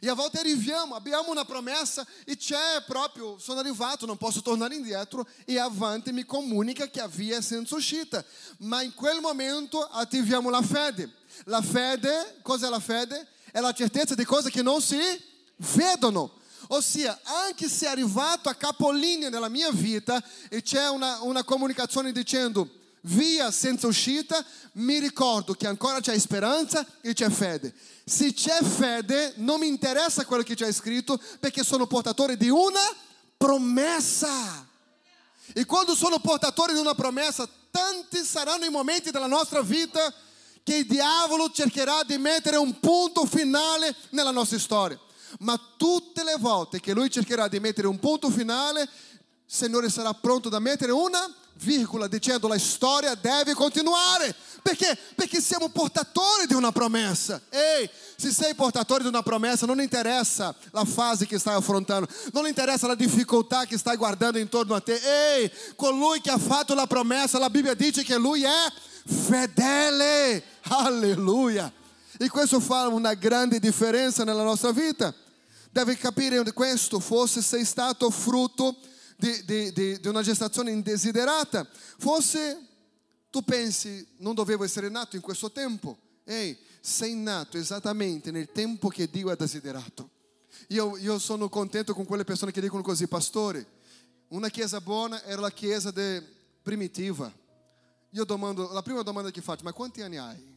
[0.00, 4.74] E a volte arriviamo, abbiamo una promessa e c'è proprio, sono arrivato, non posso tornare
[4.74, 8.24] indietro e avanti mi comunica che a via è senza uscita.
[8.58, 11.10] Ma in quel momento attiviamo la fede.
[11.44, 13.26] La fede, cos'è la fede?
[13.50, 14.98] È la certezza di cose che non si
[15.56, 16.32] vedono.
[16.68, 22.68] Ossia, anche se arrivato a capolinea nella mia vita e c'è una, una comunicazione dicendo
[23.02, 27.72] via senza uscita, mi ricordo che ancora c'è speranza e c'è fede.
[28.08, 32.80] Se c'è fede, non mi interessa quello che c'è scritto, perché sono portatore di una
[33.36, 34.64] promessa.
[35.52, 40.14] E quando sono portatore di una promessa, tanti saranno i momenti della nostra vita
[40.62, 45.00] che il diavolo cercherà di mettere un punto finale nella nostra storia.
[45.40, 48.88] Ma tutte le volte che lui cercherà di mettere un punto finale, il
[49.44, 54.34] Signore sarà pronto da mettere una virgola dicendo la storia deve continuare.
[54.62, 54.98] Perché?
[55.14, 57.40] Perché siamo portatori di una promessa.
[57.48, 62.46] Ehi, se sei portatore di una promessa, non interessa la fase che stai affrontando, non
[62.46, 65.00] interessa la difficoltà che stai guardando intorno a te.
[65.00, 68.72] Ehi, colui che ha fatto promessa, la Bibbia dice che lui è
[69.06, 70.42] fedele.
[70.62, 71.72] Alleluia.
[72.18, 75.14] E questo fa una grande differenza nella nostra vita.
[75.70, 78.74] Deve capire questo, forse sei stato frutto
[79.16, 81.66] di, di, di, di una gestazione indesiderata.
[81.98, 82.58] Forse
[83.30, 85.98] tu pensi, non dovevo essere nato in questo tempo.
[86.24, 90.10] Ehi, sei nato esattamente nel tempo che Dio ha desiderato.
[90.68, 93.66] Io, io sono contento con quelle persone che dicono così, pastore,
[94.28, 95.92] una chiesa buona era la chiesa
[96.62, 97.32] primitiva.
[98.10, 100.54] Io domando, la prima domanda che faccio, ma quanti anni hai?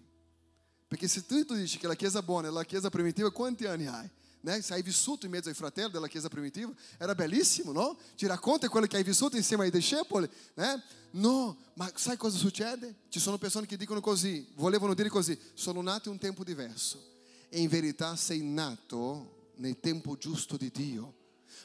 [0.88, 3.86] Perché se tu, tu dici che la chiesa buona è la chiesa primitiva, quanti anni
[3.86, 4.10] hai?
[4.42, 4.62] Né?
[4.62, 7.98] Se hai vissuto in mezzo ai fratelli della chiesa primitiva, era bellissimo, no?
[8.16, 10.82] Ti racconta quello che hai vissuto insieme ai discepoli, né?
[11.12, 12.96] No, ma sai cosa succede?
[13.10, 17.04] Ci sono persone che dicono così, volevano dire così, sono nato in un tempo diverso.
[17.50, 21.16] E in verità sei nato nel tempo giusto di Dio.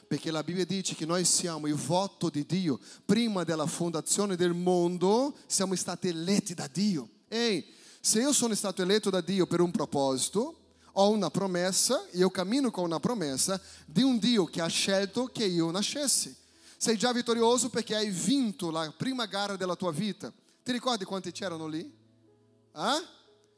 [0.07, 2.79] Perché la Bibbia dice che noi siamo il voto di Dio.
[3.05, 7.09] Prima della fondazione del mondo siamo stati eletti da Dio.
[7.27, 7.65] Ehi,
[8.01, 10.64] se io sono stato eletto da Dio per un proposito,
[10.97, 15.45] ho una promessa, io cammino con una promessa di un Dio che ha scelto che
[15.45, 16.33] io nascessi.
[16.77, 20.31] Sei già vittorioso perché hai vinto la prima gara della tua vita.
[20.63, 21.81] Ti ricordi quanti c'erano lì?
[21.81, 23.07] Eh?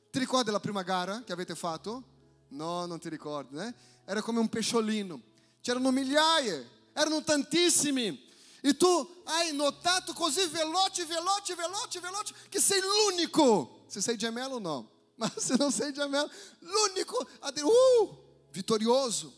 [0.10, 2.04] Ti ricordi la prima gara che avete fatto?
[2.50, 3.74] No, non ti ricordi, né?
[4.06, 5.22] Era come un pesciolino.
[5.62, 8.26] C'erano migliaia, erano tantissimi.
[8.62, 13.84] E tu hai notato così veloce, veloce, veloce, veloce, che sei l'unico.
[13.88, 14.90] Se sei gemello, no.
[15.18, 18.18] Ma se non sei gemello, l'unico uh,
[18.52, 19.34] vittorioso.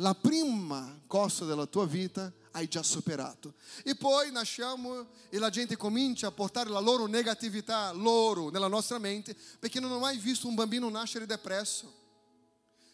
[0.00, 3.54] La prima cosa della tua vita hai già superato.
[3.82, 8.98] E poi nasciamo e la gente comincia a portare la loro negatività, loro, nella nostra
[8.98, 11.92] mente, perché non ho mai visto un bambino nascere depresso.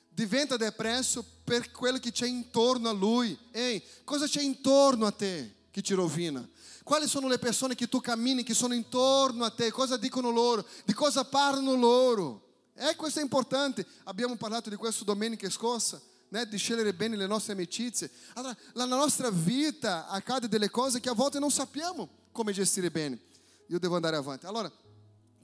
[0.09, 3.37] Diventa depresso per quello che c'è intorno a lui.
[3.51, 6.47] Ehi, cosa c'è intorno a te che ti rovina?
[6.83, 9.71] Quali sono le persone che tu cammini, che sono intorno a te?
[9.71, 10.67] Cosa dicono loro?
[10.85, 12.43] Di cosa parlano loro?
[12.75, 13.87] Eh, questo è importante.
[14.05, 16.47] Abbiamo parlato di questo domenica scorsa, né?
[16.49, 18.11] di scegliere bene le nostre amicizie.
[18.35, 23.21] Allora, nella nostra vita accade delle cose che a volte non sappiamo come gestire bene.
[23.69, 24.47] Io devo andare avanti.
[24.47, 24.71] Allora,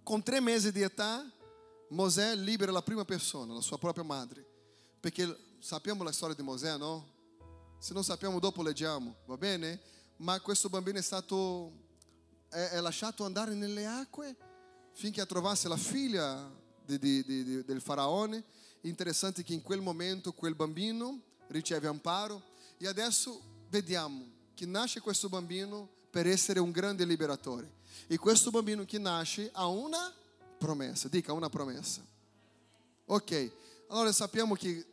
[0.03, 1.25] con tre mesi di età,
[1.91, 4.45] Mosè libera la prima persona, la sua propria madre.
[4.99, 7.17] Perché sappiamo la storia di Mosè, no?
[7.79, 9.81] Se non sappiamo, dopo leggiamo, va bene?
[10.19, 11.87] Ma questo bambino è stato
[12.49, 14.37] è, è lasciato andare nelle acque
[14.93, 16.51] finché trovasse la figlia
[16.85, 18.43] di, di, di, del faraone.
[18.83, 22.43] Interessante che in quel momento quel bambino riceve amparo
[22.79, 27.77] e adesso vediamo che nasce questo bambino per essere un grande liberatore.
[28.07, 30.13] E questo bambino che nasce ha una
[30.59, 32.05] promessa, dica una promessa.
[33.07, 33.51] Ok,
[33.89, 34.85] allora sappiamo che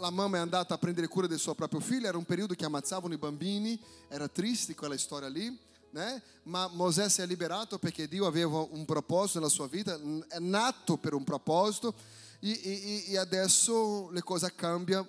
[0.00, 2.64] la mamma è andata a prendere cura del suo proprio figlio, era un periodo che
[2.64, 5.56] ammazzavano i bambini, era triste quella storia lì,
[5.90, 6.22] né?
[6.44, 10.96] ma Mosè si è liberato perché Dio aveva un proposito nella sua vita, è nato
[10.96, 11.94] per un proposito
[12.40, 15.06] e, e, e adesso le cose cambiano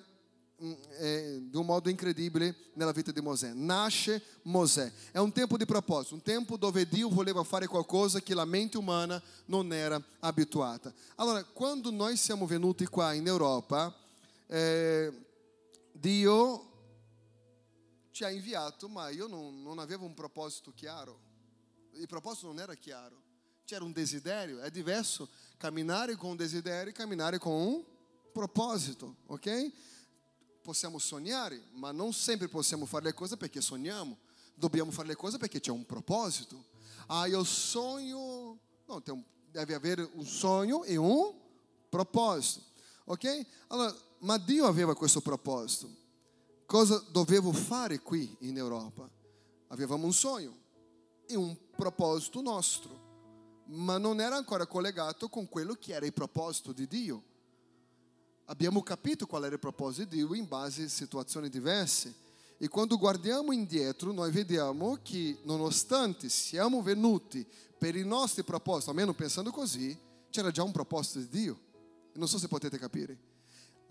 [1.00, 3.54] eh, di un modo incredibile nella vita di Mosè.
[3.54, 4.92] Nasce Mosè.
[5.12, 8.78] È un tempo di proposito, un tempo dove Dio voleva fare qualcosa che la mente
[8.78, 10.94] umana non era abituata.
[11.16, 13.96] Allora, quando noi siamo venuti qua in Europa,
[14.54, 15.10] eh,
[15.93, 16.70] Dio
[18.12, 21.20] ci ha inviato, ma io non, non avevo un proposito chiaro.
[21.93, 23.20] Il proposito non era chiaro.
[23.64, 27.84] C'era un desiderio, è diverso camminare con un desiderio e camminare con un
[28.34, 29.72] proposito, ok?
[30.62, 34.18] Possiamo sognare, ma non sempre possiamo fare le cose perché sogniamo.
[34.54, 36.66] Dobbiamo fare le cose perché c'è un proposito.
[37.08, 38.60] Ah, io sogno.
[38.86, 39.02] No,
[39.49, 41.34] deve avere un sogno e un
[41.88, 42.70] proposito.
[43.12, 43.45] Ok?
[43.68, 45.89] Allora, ma Dio aveva questo proposito.
[46.66, 49.09] Cosa dovevo fare qui in Europa?
[49.68, 50.55] Avevamo un sogno
[51.26, 56.72] e un proposito nostro, ma non era ancora collegato con quello che era il proposito
[56.72, 57.22] di Dio.
[58.45, 62.16] Abbiamo capito qual era il proposito di Dio in base a situazioni diverse.
[62.57, 67.45] E quando guardiamo indietro, noi vediamo che, nonostante siamo venuti
[67.78, 69.97] per i nostri propositi, almeno pensando così,
[70.30, 71.70] c'era già un proposito di Dio.
[72.14, 73.18] Non so se potete capire.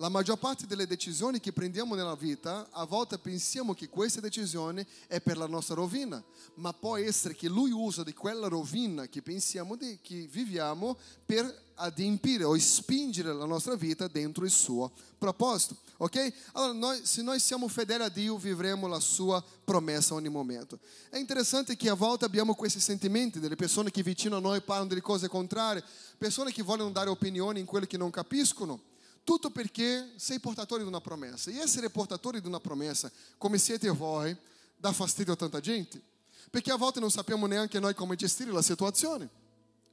[0.00, 4.86] La maggior parte delle decisioni che prendiamo nella vita, a volte pensiamo che questa decisione
[5.06, 9.20] è per la nostra rovina, ma può essere che Lui usa di quella rovina che
[9.20, 10.96] pensiamo di, che viviamo
[11.26, 15.76] per adempiere o spingere la nostra vita dentro il suo proposito.
[16.02, 16.32] Ok?
[16.52, 20.78] Allora, noi, se noi siamo fedeli a Dio, vivremo la sua promessa ogni momento.
[21.10, 24.88] È interessante che a volte abbiamo questi sentimenti delle persone che vicino a noi parlano
[24.88, 25.84] delle cose contrarie,
[26.16, 28.80] persone che vogliono dare opinioni in quello che non capiscono.
[29.24, 31.50] Tutto perché sei portatore di una promessa.
[31.50, 34.34] E essere portatori di una promessa, come siete voi,
[34.78, 36.00] dà fastidio a tanta gente.
[36.48, 39.28] Perché a volte non sappiamo neanche noi come gestire la situazione.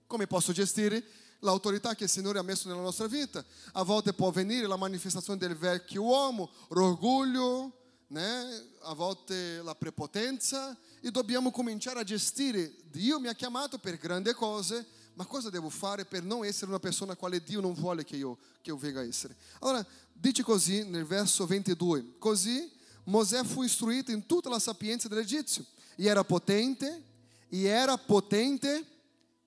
[0.07, 1.03] Come posso gestire
[1.39, 3.43] l'autorità che il Signore ha messo nella nostra vita?
[3.73, 7.71] A volte può venire la manifestazione del vecchio uomo, l'orgoglio,
[8.07, 8.65] né?
[8.81, 12.73] a volte la prepotenza e dobbiamo cominciare a gestire.
[12.89, 16.79] Dio mi ha chiamato per grandi cose, ma cosa devo fare per non essere una
[16.79, 19.35] persona quale Dio non vuole che io, che io venga a essere?
[19.59, 22.71] Allora, dice così nel verso 22, così
[23.05, 25.65] Mosè fu istruito in tutta la sapienza dell'Egizio
[25.95, 27.03] e era potente,
[27.49, 28.85] e era potente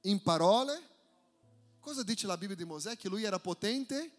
[0.02, 0.88] in parole.
[1.80, 2.96] Cosa dice la Bibbia di Mosè?
[2.96, 4.10] Che lui era potente?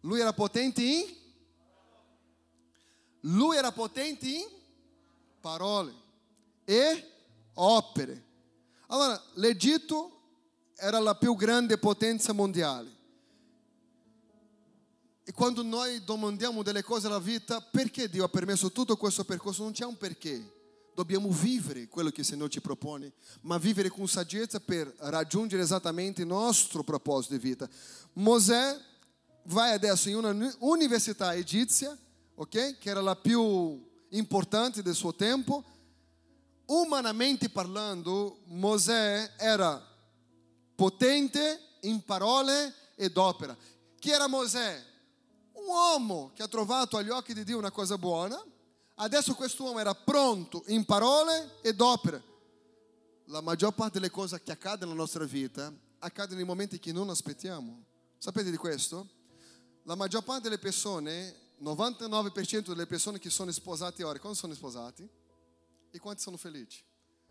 [0.00, 1.04] Lui era potente in?
[3.20, 4.46] Lui era potente in
[5.40, 5.92] parole
[6.64, 7.12] e
[7.54, 8.24] opere.
[8.86, 10.20] Allora, l'Egitto
[10.76, 12.94] era la più grande potenza mondiale.
[15.24, 19.64] E quando noi domandiamo delle cose alla vita, perché Dio ha permesso tutto questo percorso?
[19.64, 20.55] Non c'è un perché.
[20.96, 26.22] Dobbiamo vivere quello che il Signore ci propone, ma vivere con saggezza per raggiungere esattamente
[26.22, 27.68] il nostro proposito di vita.
[28.14, 28.80] Mosè
[29.42, 31.94] vai adesso in una università egizia,
[32.36, 32.78] ok?
[32.78, 35.62] Che era la più importante del suo tempo
[36.64, 39.78] umanamente parlando, Mosè era
[40.74, 43.54] potente in parole ed opera.
[43.98, 44.82] Chi era Mosè?
[45.52, 48.42] Un uomo che ha trovato agli occhi di Dio una cosa buona.
[48.98, 52.34] Adesso quest'uomo era pronto in parole ed opere.
[53.26, 57.10] La maggior parte delle cose che accadono nella nostra vita accadono nei momenti che non
[57.10, 57.84] aspettiamo.
[58.16, 59.06] Sapete di questo?
[59.82, 65.06] La maggior parte delle persone, 99% delle persone che sono sposate ora, quando sono sposati?
[65.90, 66.82] E quanti sono felici?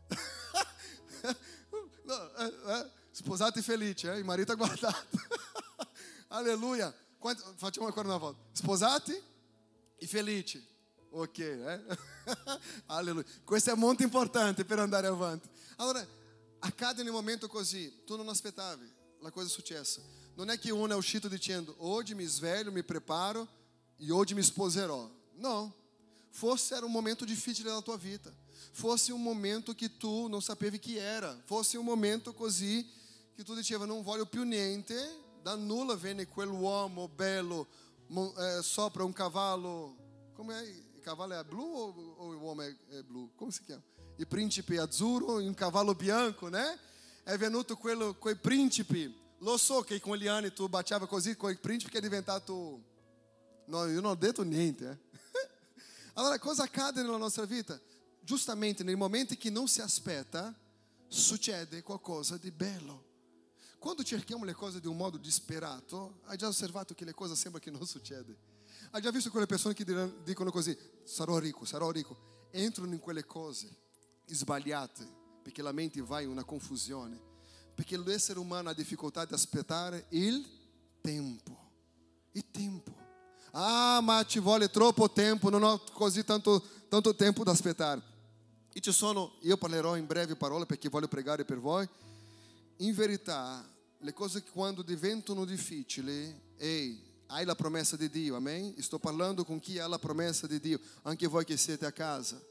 [2.03, 4.17] no, eh, eh, sposati felici, eh?
[4.17, 5.17] il marito ha guardato.
[6.29, 6.93] Alleluia.
[7.17, 8.43] Quanti, facciamo ancora una volta.
[8.51, 9.19] Sposati
[9.97, 10.73] e felici.
[11.17, 11.81] Ok, eh?
[12.87, 13.23] Alleluia.
[13.45, 15.47] Questo è molto importante per andare avanti.
[15.77, 16.05] Allora,
[16.59, 18.91] accade in un momento così, tu non aspettavi,
[19.21, 20.01] la cosa è successa.
[20.35, 23.47] Non è che uno è uscito dicendo, oggi mi sveglio, mi preparo
[23.97, 25.09] e oggi mi sposerò.
[25.35, 25.73] No,
[26.31, 28.31] forse era un momento difficile nella tua vita
[28.71, 32.85] fosse um momento que tu não sapevi que era, fosse um momento così
[33.33, 34.93] que tu diceva não voglio più niente,
[35.41, 37.65] da nulla venne quell'uomo bello
[38.09, 39.95] eh, sopra un cavallo,
[40.33, 40.84] come è?
[41.05, 43.31] Il cavallo è blu o, o l'uomo è, è blu?
[43.35, 43.83] Come si chiama?
[44.15, 46.79] Il principe azzurro in un cavallo bianco, né?
[47.21, 51.59] È venuto quello, quel principe, lo so che con gli anni tu baciava così, quel
[51.59, 52.81] principe che è diventato...
[53.65, 54.89] No, io non ho detto niente.
[54.89, 55.49] Eh?
[56.15, 57.79] Allora, cosa accade nella nostra vita?
[58.25, 60.51] giustamente nei momenti che non si aspetta,
[61.07, 63.03] succede qualcosa di bello.
[63.77, 67.61] Quando cerchiamo le cose di un modo disperato, hai già osservato che le cose sembra
[67.61, 68.54] che non succede.
[68.95, 69.83] Hai già visto quelle persone che
[70.23, 70.73] dicono così,
[71.03, 73.67] sarò ricco, sarò ricco, entrano in quelle cose
[74.25, 75.05] sbagliate,
[75.43, 77.19] perché la mente va in una confusione,
[77.75, 80.47] perché l'essere umano ha difficoltà di aspettare il
[81.01, 81.71] tempo.
[82.31, 82.95] Il tempo.
[83.51, 88.01] Ah, ma ci vuole troppo tempo, non ho così tanto, tanto tempo da aspettare.
[88.71, 91.85] E ci sono, io parlerò in breve parole perché voglio pregare per voi.
[92.77, 93.61] In verità,
[93.99, 98.75] le cose quando diventano difficili, ehi, hai la promessa di Dio, amen?
[98.81, 102.41] Sto parlando con chi ha la promessa di Dio, anche voi che siete a casa.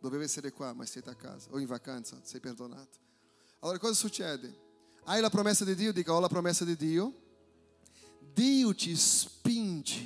[0.00, 2.98] Dovete essere qua, ma siete a casa, o in vacanza, sei perdonato.
[3.60, 4.64] Allora cosa succede?
[5.04, 5.92] Hai la promessa di Dio?
[5.92, 7.22] Dica, ho la promessa di Dio.
[8.32, 10.04] Dio ti spinge,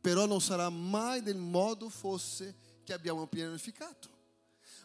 [0.00, 2.54] però non sarà mai del modo fosse
[2.84, 4.08] che abbiamo pianificato,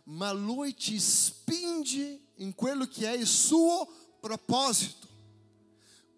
[0.05, 3.87] ma Lui ci spinge in quello che è il suo
[4.19, 5.07] proposito.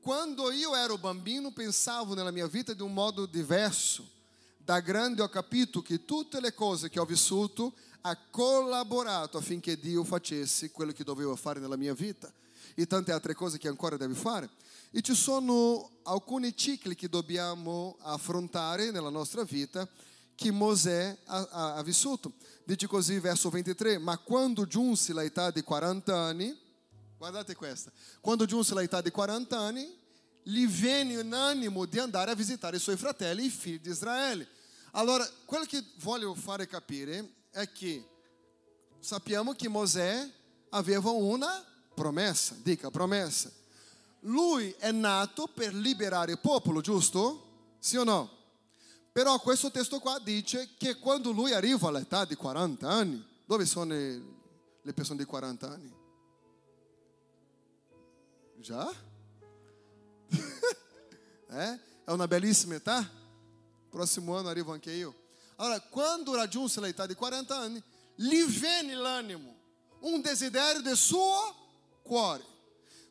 [0.05, 4.07] Quando io ero bambino, pensavo nella mia vita di un modo diverso.
[4.55, 10.03] Da grande ho capito che tutte le cose che ho vissuto ha collaborato affinché Dio
[10.03, 12.31] facesse quello che doveva fare nella mia vita
[12.75, 14.47] e tante altre cose che ancora deve fare.
[14.91, 19.89] E ci sono alcuni cicli che dobbiamo affrontare nella nostra vita
[20.35, 22.33] che Mosè ha, ha, ha vissuto.
[22.63, 26.55] Dice così, verso 23, ma quando giunse l'età di 40 anni,
[27.17, 27.91] guardate questa,
[28.21, 30.03] quando giunse l'età di 40 anni,
[30.43, 34.47] gli venne un animo di andare a visitare i suoi fratelli, i figli di Israele.
[34.91, 38.07] Allora, quello che voglio fare capire è che
[38.99, 40.29] sappiamo che Mosè
[40.69, 41.63] aveva una
[41.93, 43.51] promessa, dica promessa.
[44.21, 47.75] Lui è nato per liberare il popolo, giusto?
[47.79, 48.29] Sì o no?
[49.11, 53.93] Però questo testo qua dice che quando lui arriva all'età di 40 anni, dove sono
[53.93, 56.04] le persone di 40 anni?
[58.65, 58.91] Già?
[61.49, 61.79] é?
[62.03, 63.07] È una bellissima età.
[63.91, 65.13] Prossimo anno arrivo anche io.
[65.57, 67.83] Allora, quando raggiunse l'età di 40 anni,
[68.15, 69.55] gli venne l'animo,
[69.99, 71.55] un desiderio del suo
[72.01, 72.43] cuore.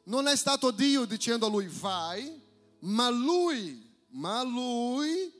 [0.06, 2.42] Non è stato Dio dicendo a lui vai,
[2.80, 5.32] ma lui, ma lui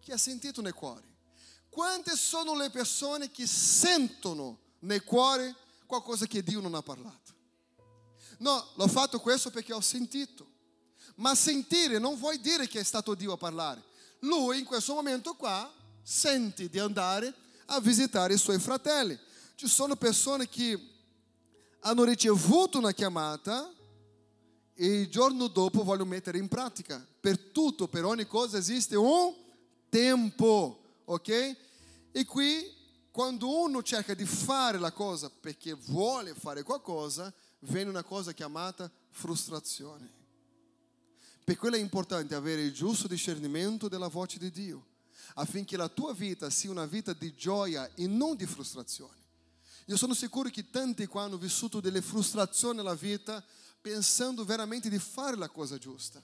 [0.00, 1.04] che ha sentito nel cuore.
[1.68, 7.21] Quante sono le persone che sentono nel cuore qualcosa che Dio non ha parlato?
[8.42, 10.50] No, l'ho fatto questo perché ho sentito.
[11.16, 13.82] Ma sentire non vuol dire che è stato Dio a parlare.
[14.20, 15.72] Lui in questo momento qua
[16.02, 17.32] sente di andare
[17.66, 19.16] a visitare i suoi fratelli.
[19.54, 20.76] Ci sono persone che
[21.80, 23.72] hanno ricevuto una chiamata
[24.74, 27.04] e il giorno dopo vogliono mettere in pratica.
[27.20, 29.32] Per tutto, per ogni cosa esiste un
[29.88, 31.56] tempo, ok?
[32.10, 32.80] E qui
[33.12, 37.32] quando uno cerca di fare la cosa perché vuole fare qualcosa,
[37.62, 40.20] viene una cosa chiamata frustrazione.
[41.44, 44.86] Per quello è importante avere il giusto discernimento della voce di Dio,
[45.34, 49.20] affinché la tua vita sia una vita di gioia e non di frustrazione.
[49.86, 53.44] Io sono sicuro che tanti qua hanno vissuto delle frustrazioni nella vita
[53.80, 56.22] pensando veramente di fare la cosa giusta.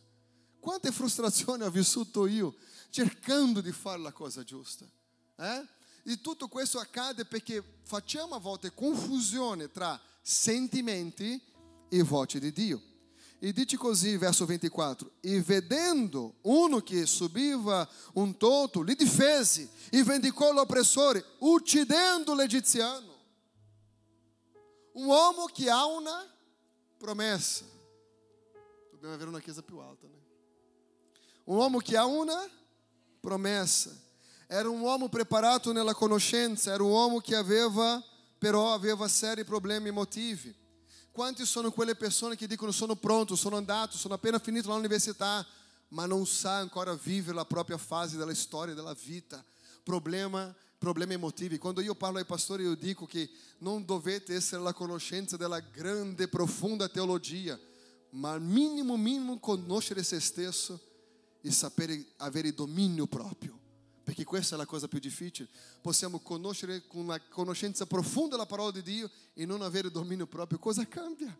[0.60, 2.54] Quante frustrazioni ho vissuto io
[2.90, 4.88] cercando di fare la cosa giusta?
[5.36, 5.66] Eh?
[6.04, 11.40] E tutto questo accade perché facciamo a volte confusione tra sentimenti
[11.88, 12.82] e voce di Dio.
[13.38, 20.02] E dice così, verso 24: E vedendo uno che subiva un toto, lhe difese e
[20.02, 23.16] vendicò l'oppressore, uccidendo l'egiziano.
[24.92, 26.26] Um uomo che ha una
[26.98, 27.64] promessa.
[28.90, 30.16] Dobbiamo avere una chiesa più alta, né?
[31.44, 32.46] Um uomo che ha una
[33.20, 33.96] promessa.
[34.46, 38.02] Era um uomo preparato nella conoscenza, era um uomo che aveva,
[38.38, 40.54] però aveva seri problemi emotivi.
[41.10, 45.44] Quanti sono quelle persone che dicono sono pronto, sono andato, sono appena finito l'università,
[45.88, 49.44] ma non sa ancora vivere la propria fase della storia, della vita.
[49.82, 51.58] Problema problemi emotivi.
[51.58, 53.28] Quando io parlo ai pastori, io dico che
[53.58, 57.58] non dovete essere la conoscenza della grande, profonda teologia,
[58.10, 60.80] ma al minimo, minimo conoscere se stesso
[61.40, 63.57] e sapere avere dominio proprio.
[64.08, 65.50] Perché questa è la cosa più difficile.
[65.82, 70.58] Possiamo conoscere con una conoscenza profonda la parola di Dio e non avere dominio proprio.
[70.58, 71.36] Cosa cambia?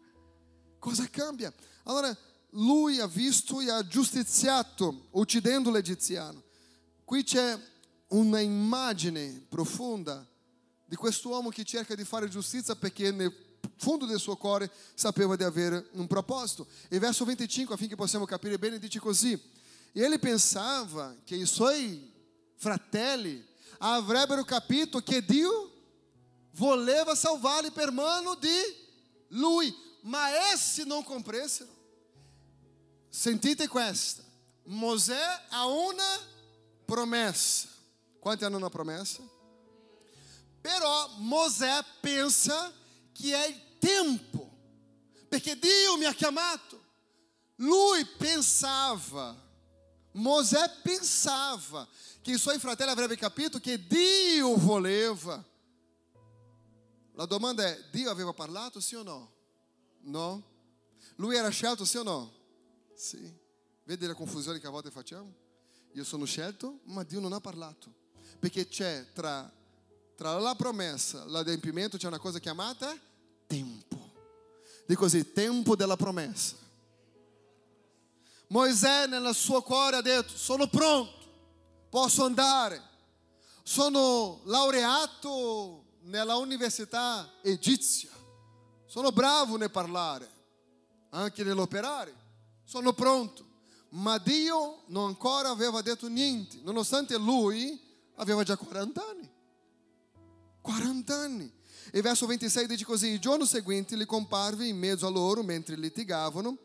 [0.78, 1.50] Cosa cambia?
[1.84, 2.14] Allora,
[2.50, 6.42] lui ha visto e ha giustiziato, uccidendo l'egiziano.
[7.06, 7.58] Qui c'è
[8.08, 10.28] una immagine profonda
[10.84, 13.34] di quest'uomo che cerca di fare giustizia perché nel
[13.78, 16.66] fundo del suo cuore sapeva di avere un proposito.
[16.88, 19.32] E verso 25, affinché possiamo capire bene, dice così:
[19.92, 22.16] E ele pensava che i suoi
[22.58, 23.46] fratelli
[23.78, 25.72] avrebbero capito che Dio
[26.52, 28.86] voleva salvarli per mano di
[29.28, 31.70] lui, ma essi non compressero.
[33.08, 34.22] Sentite questa:
[34.64, 36.20] Mosè ha una
[36.84, 37.68] promessa.
[38.18, 39.22] Quanti hanno una promessa?
[40.60, 42.72] Però Mosè pensa
[43.32, 44.50] è il tempo,
[45.28, 46.84] perché Dio mi ha chiamato.
[47.56, 49.36] Lui pensava,
[50.18, 51.86] Mosè pensava
[52.20, 55.42] che i suoi fratelli avrebbero capito che Dio voleva.
[57.12, 59.32] La domanda è, Dio aveva parlato sì o no?
[60.02, 60.42] No?
[61.16, 62.32] Lui era scelto sì o no?
[62.94, 63.32] Sì.
[63.84, 65.32] Vedi la confusione che a volte facciamo?
[65.92, 67.92] Io sono scelto, ma Dio non ha parlato.
[68.38, 69.50] Perché c'è tra,
[70.14, 72.96] tra la promessa e l'adempimento c'è una cosa chiamata
[73.46, 74.12] tempo.
[74.86, 76.56] Dico così, tempo della promessa.
[78.48, 81.26] Moisés nel suo cuore ha detto, sono pronto,
[81.90, 82.86] posso andare.
[83.68, 88.08] sono laureato nella università egizia,
[88.86, 90.26] sono bravo nel parlare,
[91.10, 92.14] anche nell'operare,
[92.64, 93.44] sono pronto.
[93.90, 97.78] Ma Dio non ancora aveva detto niente, nonostante lui
[98.16, 99.30] aveva già 40 anni.
[100.62, 101.52] 40 anni.
[101.92, 105.76] E verso 26 dice così: Il giorno seguente gli comparve in mezzo a loro mentre
[105.76, 106.56] litigavano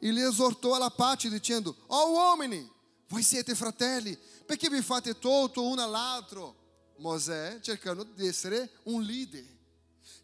[0.00, 2.68] e li esortò alla pace dicendo: Oh uomini,
[3.08, 6.56] voi siete fratelli, perché vi fate torto uno all'altro?
[6.98, 9.44] Mosè cercando di essere un leader,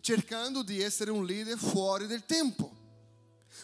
[0.01, 2.73] cercando di essere un leader fuori del tempo.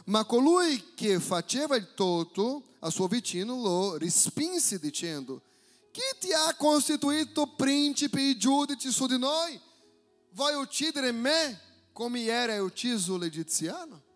[0.05, 5.43] Ma colui che faceva il torto a suo vicino lo respinse dicendo:
[5.91, 9.61] Chi ti ha costituito principe e giudice su di noi?
[10.33, 11.61] Vuoi uccidere me
[11.93, 14.09] come era ucciso l'egiziano?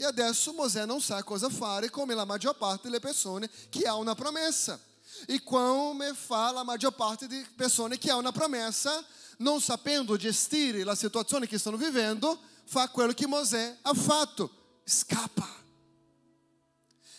[0.00, 3.96] E adesso Mosè non sa cosa fare come la maggior parte delle persone che ha
[3.96, 4.80] una promessa.
[5.26, 9.04] E come fa la maggior parte di persone che ha una promessa,
[9.40, 14.50] non sapendo gestire la situazione che stanno vivendo, fa quello che Mosè ha fatto,
[14.84, 15.46] scappa.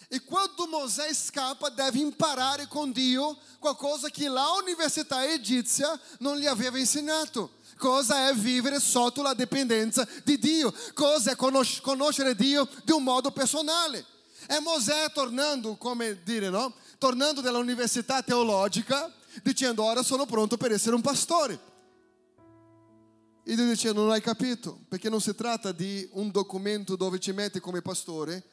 [0.07, 6.47] E quando Mosè scappa, deve imparare con Dio qualcosa che la università egizia non gli
[6.47, 7.51] aveva insegnato.
[7.82, 10.71] Cosa è vivere sotto la dipendenza di Dio?
[10.93, 14.05] Cosa è conoscere Dio di un modo personale?
[14.45, 16.75] È Mosè tornando, come dire, no?
[16.99, 19.11] Tornando dall'università teologica,
[19.41, 21.59] dicendo ora sono pronto per essere un pastore.
[23.43, 27.32] E Dio dice non hai capito, perché non si tratta di un documento dove ci
[27.32, 28.43] metti come pastore,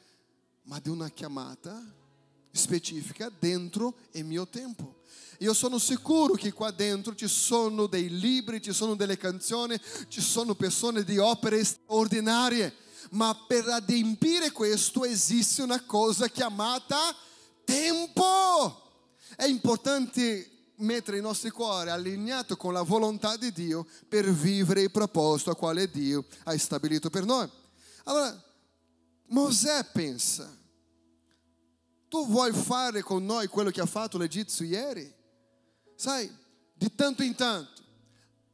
[0.63, 1.79] ma di una chiamata
[2.51, 4.97] specifica dentro il mio tempo.
[5.39, 9.79] Io sono sicuro che qua dentro ci sono dei libri, ci sono delle canzoni,
[10.09, 12.73] ci sono persone di opere straordinarie,
[13.11, 17.15] ma per adempiere questo esiste una cosa chiamata
[17.63, 18.91] tempo.
[19.35, 24.91] È importante mettere i nostri cuori allineati con la volontà di Dio per vivere il
[24.91, 27.49] proposito a quale Dio ha stabilito per noi.
[28.03, 28.43] Allora,
[29.27, 30.58] Mosè pensa,
[32.09, 35.13] tu vuoi fare con noi quello che ha fatto l'Egizio ieri?
[35.95, 36.29] Sai,
[36.73, 37.81] di tanto in tanto,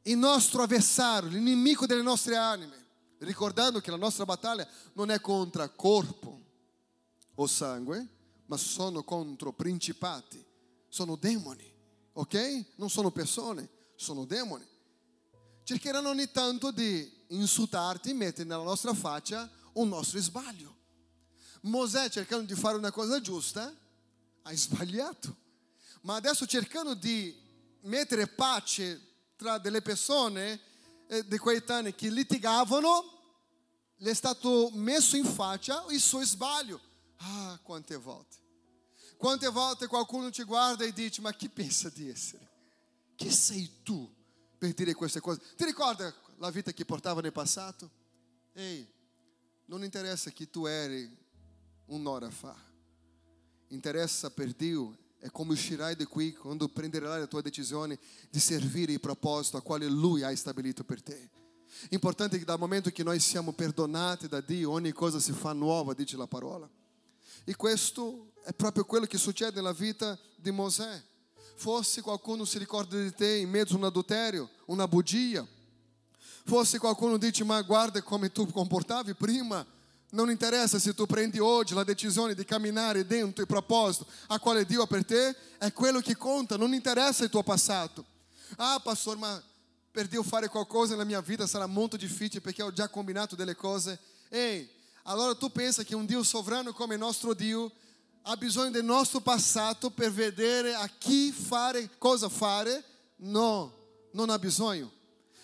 [0.02, 2.84] il nostro avversario, l'inimico delle nostre anime,
[3.18, 6.40] ricordando che la nostra battaglia non è contro corpo
[7.34, 8.08] o sangue,
[8.46, 10.44] ma sono contro principati,
[10.88, 11.72] sono demoni,
[12.12, 12.64] ok?
[12.76, 14.66] Non sono persone, sono demoni.
[15.64, 20.75] Cercheranno ogni tanto di insultarti, mettere nella nostra faccia un nostro sbaglio.
[21.66, 23.72] Mosè cercando di fare una cosa giusta,
[24.42, 25.44] ha sbagliato
[26.06, 27.36] ma adesso cercando di
[27.82, 29.00] mettere pace
[29.36, 30.60] tra delle persone
[31.08, 33.14] eh, dei coetanei che litigavano,
[33.96, 36.80] gli è stato messo in faccia il suo sbaglio.
[37.16, 38.36] Ah, quante volte.
[39.16, 42.48] Quante volte qualcuno ti guarda e dice, ma chi pensa di essere?
[43.16, 44.08] Chi sei tu
[44.58, 45.40] per dire queste cose?
[45.56, 47.90] Ti ricorda la vita che portava nel passato?
[48.52, 48.86] Ehi,
[49.64, 51.25] non interessa chi tu eri
[51.86, 52.54] un'ora fa.
[53.68, 57.98] Interessa per Dio è come uscirai da qui quando prenderai la tua decisione
[58.30, 61.30] di servire il proposito a quale Lui ha stabilito per te.
[61.90, 65.94] Importante che dal momento che noi siamo perdonati da Dio, ogni cosa si fa nuova,
[65.94, 66.68] dice la parola.
[67.44, 71.02] E questo è proprio quello che succede nella vita di Mosè.
[71.56, 75.46] Forse qualcuno si ricorda di te in mezzo a un adulterio, una bugia.
[76.44, 79.66] Forse qualcuno dice, ma guarda come tu comportavi prima
[80.16, 84.64] non interessa se tu prendi oggi la decisione di camminare dentro il proposito a quale
[84.64, 88.02] Dio ha per te, è quello che conta, non interessa il tuo passato.
[88.56, 89.40] Ah, pastor, ma
[89.90, 93.54] per Dio fare qualcosa nella mia vita sarà molto difficile perché ho già combinato delle
[93.54, 93.98] cose.
[94.30, 94.66] Ehi,
[95.02, 97.70] allora tu pensa che un Dio sovrano come il nostro Dio
[98.22, 102.82] ha bisogno del nostro passato per vedere a chi fare, cosa fare?
[103.16, 103.72] No,
[104.12, 104.90] non ha bisogno,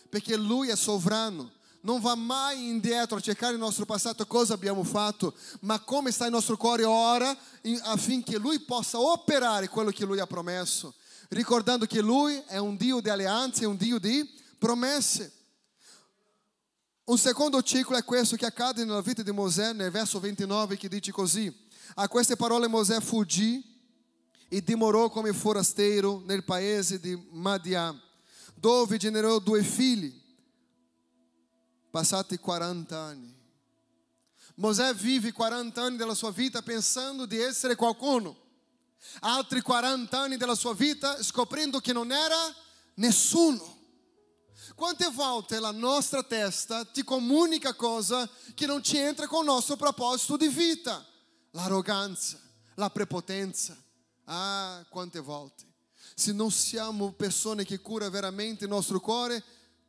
[0.09, 4.85] perché Lui è sovrano non va mai indietro a cercare il nostro passato cosa abbiamo
[4.85, 7.37] fatto, ma come sta il nostro cuore ora
[7.83, 10.95] affinché Lui possa operare quello che Lui ha promesso,
[11.29, 14.29] ricordando che Lui è un Dio di alleanze, un Dio di
[14.59, 15.33] promesse.
[17.05, 20.89] Un secondo ciclo è questo che accade nella vita di Mosè, nel verso 29, che
[20.89, 21.53] dice così:
[21.95, 23.61] A queste parole Mosè fuggì
[24.49, 28.01] e dimorò come forasteiro nel paese di Madian,
[28.55, 30.22] dove generò due figli
[31.93, 33.41] passati 40 anni.
[34.55, 38.35] Mosè vive 40 anni della sua vita pensando di essere qualcuno,
[39.21, 42.55] altri 40 anni della sua vita scoprendo che non era
[42.95, 43.81] nessuno.
[44.75, 49.77] Quante volte la nostra testa ti comunica cosa che non ci entra con il nostro
[49.77, 51.07] proposito di vita?
[51.51, 52.41] L'arroganza,
[52.77, 53.77] la prepotenza.
[54.25, 55.67] Ah, quante volte.
[56.15, 59.43] se non siamo persone che cura veramente il nostro cuore,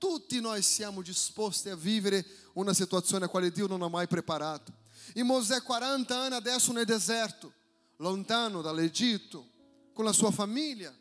[0.03, 2.25] tutti noi siamo disposti a vivere
[2.55, 4.73] una situazione a quale Dio non ha mai preparato.
[5.13, 7.53] E Mosè 40 anni adesso nel deserto,
[7.99, 9.47] lontano dall'Egitto,
[9.93, 10.93] con la sua famiglia,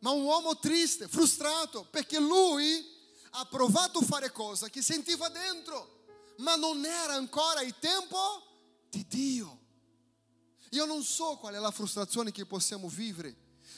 [0.00, 2.86] ma un uomo triste, frustrato, perché lui
[3.30, 6.04] ha provato a fare cose che sentiva dentro,
[6.40, 8.18] ma non era ancora il tempo
[8.90, 9.60] di Dio.
[10.72, 13.34] Io non so qual è la frustrazione che possiamo vivere,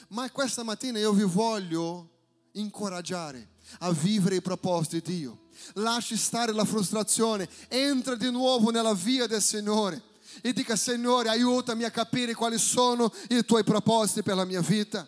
[0.09, 2.09] ma questa mattina io vi voglio
[2.51, 5.47] incoraggiare a vivere i propositi di Dio.
[5.73, 10.01] Lasci stare la frustrazione, entra di nuovo nella via del Signore
[10.41, 15.07] e dica Signore aiutami a capire quali sono i tuoi propositi per la mia vita.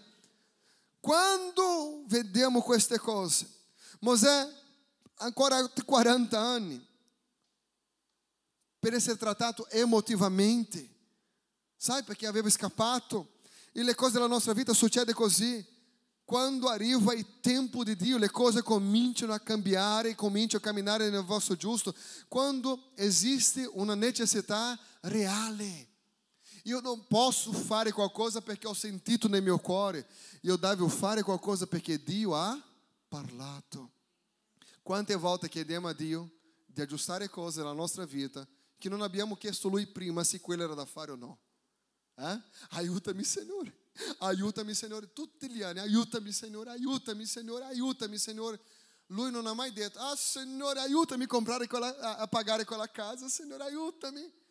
[1.00, 3.48] Quando vediamo queste cose,
[4.00, 4.48] Mosè
[5.16, 6.86] ancora 40 anni
[8.80, 10.88] per essere trattato emotivamente,
[11.76, 13.36] sai perché aveva scappato
[13.72, 15.66] e le cose della nostra vita succedono così.
[16.28, 21.24] Quando arriva il tempo di Dio, le cose cominciano a cambiare, cominciano a camminare nel
[21.24, 21.96] vostro giusto.
[22.28, 25.88] Quando esiste una necessità reale.
[26.64, 30.06] Io non posso fare qualcosa perché ho sentito nel mio cuore.
[30.42, 32.62] Io devo fare qualcosa perché Dio ha
[33.08, 33.92] parlato.
[34.84, 36.30] Quante volte chiediamo a Dio
[36.66, 38.46] di aggiustare cose nella nostra vita
[38.78, 41.38] che non abbiamo chiesto Lui prima se quello era da fare o no?
[42.18, 42.42] Eh?
[42.72, 43.86] Aiutami, Signore.
[44.20, 45.12] Aiutami, Signore.
[45.14, 46.72] Tutti gli anni, aiutami, Signore.
[46.72, 47.66] Aiutami, Signore.
[47.66, 48.60] Aiutami, Signore.
[49.08, 53.30] Lui non ha mai detto, ah, Signore, aiutami a, quella, a pagare quella casa.
[53.30, 54.46] Signore, aiutami.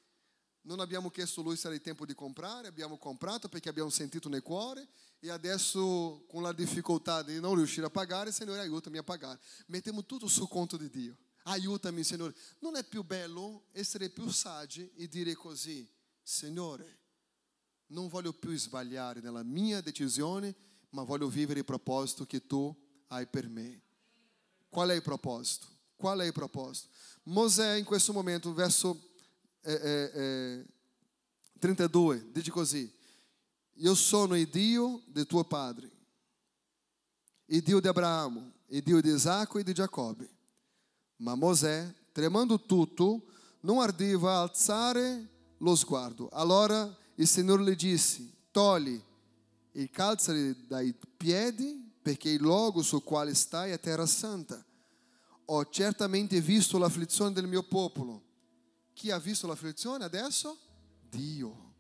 [0.63, 4.29] Non abbiamo chiesto lui se era il tempo di comprare, abbiamo comprato perché abbiamo sentito
[4.29, 4.89] nel cuore
[5.21, 9.39] e adesso con la difficoltà di non riuscire a pagare, Signore aiutami a pagare.
[9.67, 11.17] Mettiamo tutto sul conto di Dio.
[11.45, 12.35] Aiutami, Signore.
[12.59, 15.89] Non è più bello essere più saggi e dire così,
[16.21, 16.99] Signore,
[17.89, 20.55] non voglio più sbagliare nella mia decisione,
[20.91, 22.75] ma voglio vivere il proposito che tu
[23.09, 23.83] hai per me.
[24.69, 25.67] Qual è il proposito?
[25.97, 26.89] Qual è il proposito?
[27.25, 29.11] Mosè in questo momento, verso
[29.63, 30.67] eh, eh,
[31.59, 32.93] 32, dice così,
[33.75, 35.91] io sono il Dio di tuo padre,
[37.47, 40.29] il Dio di Abramo, il Dio di Isacco e di Giacobbe.
[41.17, 43.27] Ma Mosè, tremando tutto,
[43.61, 45.29] non a alzare
[45.59, 46.29] lo sguardo.
[46.29, 49.01] Allora il Signore le disse, togli
[49.73, 54.65] il calzare dai piedi, perché il luogo sul quale stai è terra santa.
[55.47, 58.23] Ho certamente visto l'afflizione del mio popolo.
[58.93, 60.59] Chi ha visto l'afflizione adesso?
[61.11, 61.75] Dio.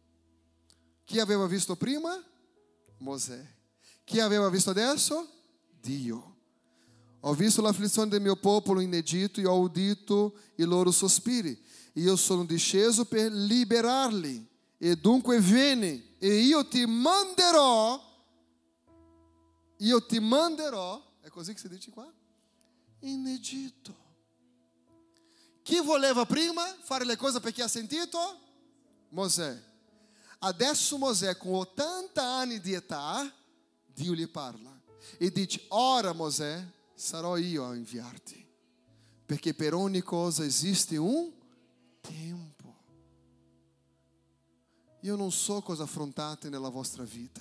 [1.05, 2.22] Chi aveva visto prima?
[2.99, 3.55] Mosè.
[4.05, 5.28] Chi aveva visto adesso?
[5.80, 6.37] Dio.
[7.20, 11.59] Ho visto l'afflizione del mio popolo in Egitto e ho udito i loro sospiri.
[11.95, 14.47] Io sono disceso per liberarli.
[14.78, 18.02] E dunque vieni e io ti manderò.
[19.78, 21.02] Io ti manderò.
[21.20, 22.10] È così che si dice qua?
[23.00, 24.04] In Egitto.
[25.62, 28.40] Chi voleva prima fare le cose perché ha sentito?
[29.08, 29.64] Mosè.
[30.38, 33.32] Adesso Mosè, con 80 anni di età,
[33.86, 34.78] Dio gli parla
[35.18, 36.64] e dice: Ora Mosè,
[36.94, 38.46] sarò io a inviarti,
[39.24, 41.32] perché per ogni cosa esiste un
[42.00, 42.55] tempo.
[45.07, 47.40] Io non so cosa affrontate nella vostra vita.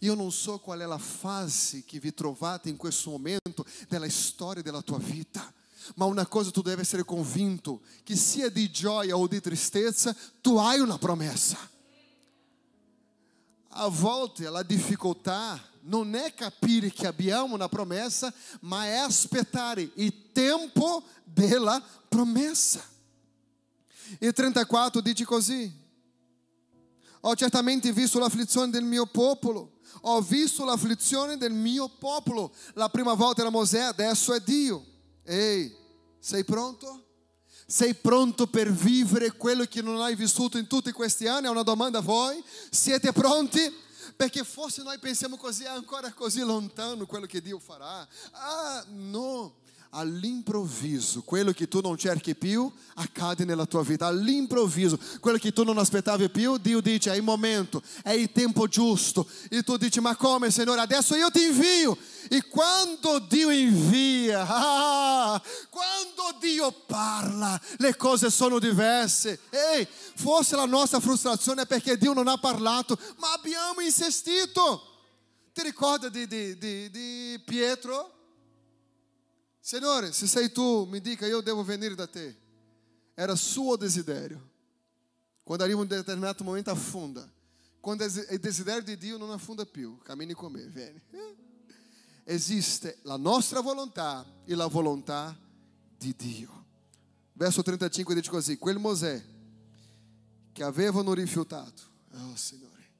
[0.00, 4.62] Io non so qual è la fase che vi trovate in questo momento della storia
[4.62, 5.50] della tua vita.
[5.94, 10.58] Ma una cosa tu devi essere convinto, che sia di gioia o di tristezza, tu
[10.58, 11.56] hai una promessa.
[13.68, 20.32] A volte la difficoltà non è capire che abbiamo una promessa, ma è aspettare il
[20.32, 22.84] tempo della promessa.
[24.18, 25.82] E 34 dice così:
[27.26, 29.78] Ho certamente visto l'afflizione del mio popolo.
[30.02, 32.52] Ho visto l'afflizione del mio popolo.
[32.74, 34.84] La prima volta era Mosè, adesso è Dio.
[35.24, 35.74] Ehi,
[36.18, 37.02] sei pronto?
[37.66, 41.46] Sei pronto per vivere quello che non hai vissuto in tutti questi anni?
[41.46, 42.42] È una domanda a voi.
[42.70, 43.72] Siete pronti?
[44.16, 48.06] Perché forse noi pensiamo così, è ancora così lontano quello che Dio farà.
[48.32, 49.54] Ah, no.
[49.96, 54.06] All'improvviso, quello che tu non cerchi più accade nella tua vita.
[54.06, 58.66] All'improvviso, quello che tu non aspettavi più, Dio dice: è il momento, è il tempo
[58.66, 59.28] giusto.
[59.48, 60.80] E tu dici: Ma come, Signore?
[60.80, 61.96] Adesso io ti invio.
[62.28, 69.42] E quando Dio invia, ah, quando Dio parla, le cose sono diverse.
[69.50, 69.86] Ehi,
[70.16, 74.88] forse la nostra frustrazione è perché Dio non ha parlato, ma abbiamo insistito.
[75.52, 78.13] Ti ricorda di, di, di, di Pietro?
[79.66, 82.36] Signore, se sei tu, mi dica, io devo venire da te.
[83.14, 84.50] Era suo desiderio.
[85.42, 87.26] Quando arriva un determinato momento, affonda.
[87.80, 91.00] Quando il desiderio di Dio non affonda più, cammini con me, vieni.
[92.24, 95.34] Esiste la nostra volontà e la volontà
[95.96, 96.66] di Dio.
[97.32, 99.24] Verso 35 dice così: Quel Mosè
[100.52, 102.90] che avevano rifiutato, oh Signore,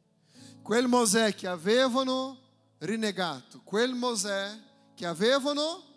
[0.62, 2.38] quel Mosè che avevano
[2.78, 4.58] rinegato, quel Mosè
[4.94, 5.92] che avevano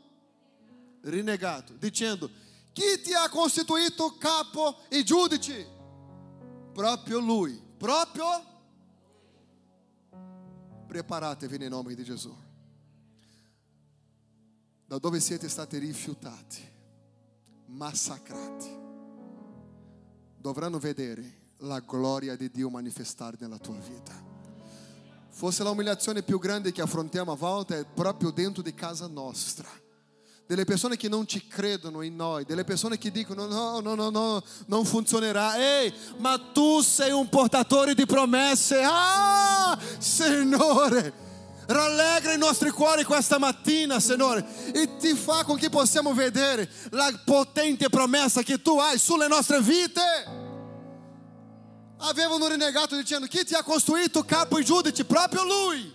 [1.10, 2.30] rinegato, dicendo:
[2.74, 5.76] Chi ti ha costituito capo e giudice?
[6.74, 8.56] Proprio lui, proprio
[10.88, 12.36] preparatevi nel nome di Gesù.
[14.86, 16.66] Da dove siete stati rifiutati,
[17.66, 18.70] massacrati,
[20.38, 24.14] dovranno vedere la gloria di Dio manifestare nella tua vita.
[25.30, 29.70] Forse la umiliazione più grande che affrontiamo a volte è proprio dentro di casa nostra.
[30.48, 34.10] Delle persone che non ci credono in noi, delle persone che dicono no, no, no,
[34.10, 35.58] no, non funzionerà.
[35.58, 38.82] Ehi, ma tu sei un portatore di promesse.
[38.82, 41.26] Ah, Signore!
[41.68, 47.12] Rallegra i nostri cuori questa mattina, Signore, e ti fa con che possiamo vedere la
[47.26, 50.02] potente promessa che tu hai sulle nostre vite.
[51.98, 55.04] Avevano rinegato dicendo: Chi ti ha costruito capo e giudice?
[55.04, 55.94] Proprio lui,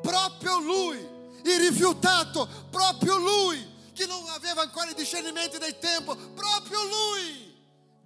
[0.00, 0.98] proprio lui,
[1.42, 7.54] e rifiutato, proprio lui, che non aveva ancora i discernimenti del tempo, proprio lui.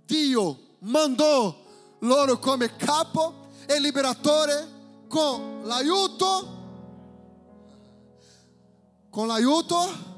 [0.05, 1.65] Dio mandò
[2.01, 4.75] loro come capo e liberatore
[5.09, 6.57] con l'aiuto
[9.17, 10.15] con l'aiuto.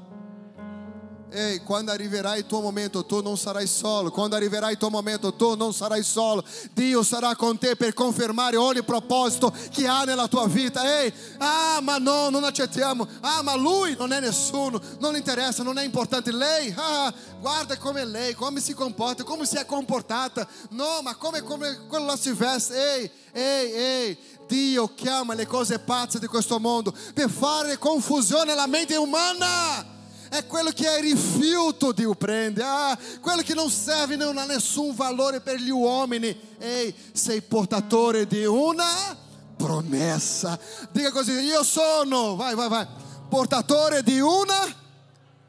[1.31, 4.09] Ehi, quando arriverà il tuo momento, tu non sarai solo.
[4.09, 6.43] Quando arriverà il tuo momento, tu non sarai solo.
[6.73, 11.01] Dio sarà con te per confermare ogni proposito che ha nella tua vita.
[11.01, 13.07] Ehi, ah, ma no, non accettiamo.
[13.21, 14.81] Ah, ma lui non è nessuno.
[14.99, 16.31] Non interessa, non è importante.
[16.31, 20.47] Lei, ah, guarda come lei, come si comporta, come si è comportata.
[20.71, 22.95] No, ma come, come quello si veste.
[22.95, 24.17] Ehi, ehi, ehi.
[24.47, 29.97] Dio chiama le cose pazze di questo mondo per fare confusione nella mente umana.
[30.29, 34.93] È quello che è rifiuto Dio prende, ah, quello che non serve non ha nessun
[34.93, 36.37] valore per gli uomini.
[36.59, 39.17] Ehi, sei portatore di una
[39.57, 40.57] promessa.
[40.91, 42.87] Dica così, io sono, vai, vai, vai,
[43.27, 44.75] portatore di una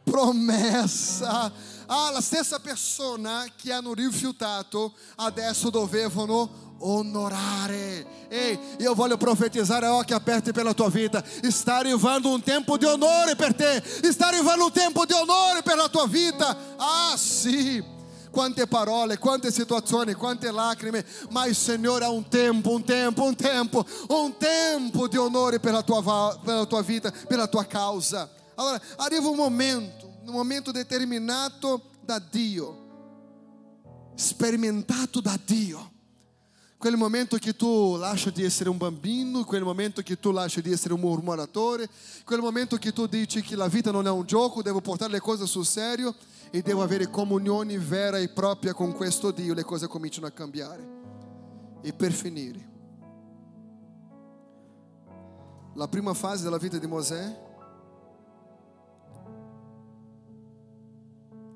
[0.02, 1.52] promessa.
[1.86, 8.06] Ah, la stessa persona che hanno rifiutato adesso dovevano onorare.
[8.28, 11.24] Ei, io voglio profetizare a occhi aperti pela tua vida.
[11.42, 13.82] Está arrivando um tempo de onore per te.
[14.02, 16.56] Está arrivando um tempo de onore pela tua vida.
[16.78, 17.82] Ah, sì.
[18.30, 23.84] Quante parole, quante situazioni, quante lacrime, mas Senhor, há um tempo, um tempo, um tempo,
[24.08, 28.30] um tempo de onore pela tua, pela tua vida, pela tua causa.
[28.56, 32.78] Allora, arriva um momento, um momento determinato da Dio,
[34.14, 35.89] sperimentato da Dio
[36.80, 40.72] quel momento che tu lasci di essere un bambino, quel momento che tu lasci di
[40.72, 41.86] essere un murmuratore,
[42.24, 45.20] quel momento che tu dici che la vita non è un gioco, devo portare le
[45.20, 46.14] cose sul serio
[46.50, 50.98] e devo avere comunione vera e propria con questo Dio, le cose cominciano a cambiare.
[51.82, 52.68] E per finire,
[55.74, 57.48] la prima fase della vita di Mosè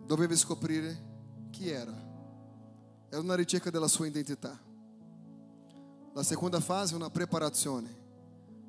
[0.05, 1.03] doveva scoprire
[1.49, 1.97] chi era.
[3.09, 4.63] Era una ricerca della sua identità.
[6.14, 8.02] La seconda fase è una preparazione.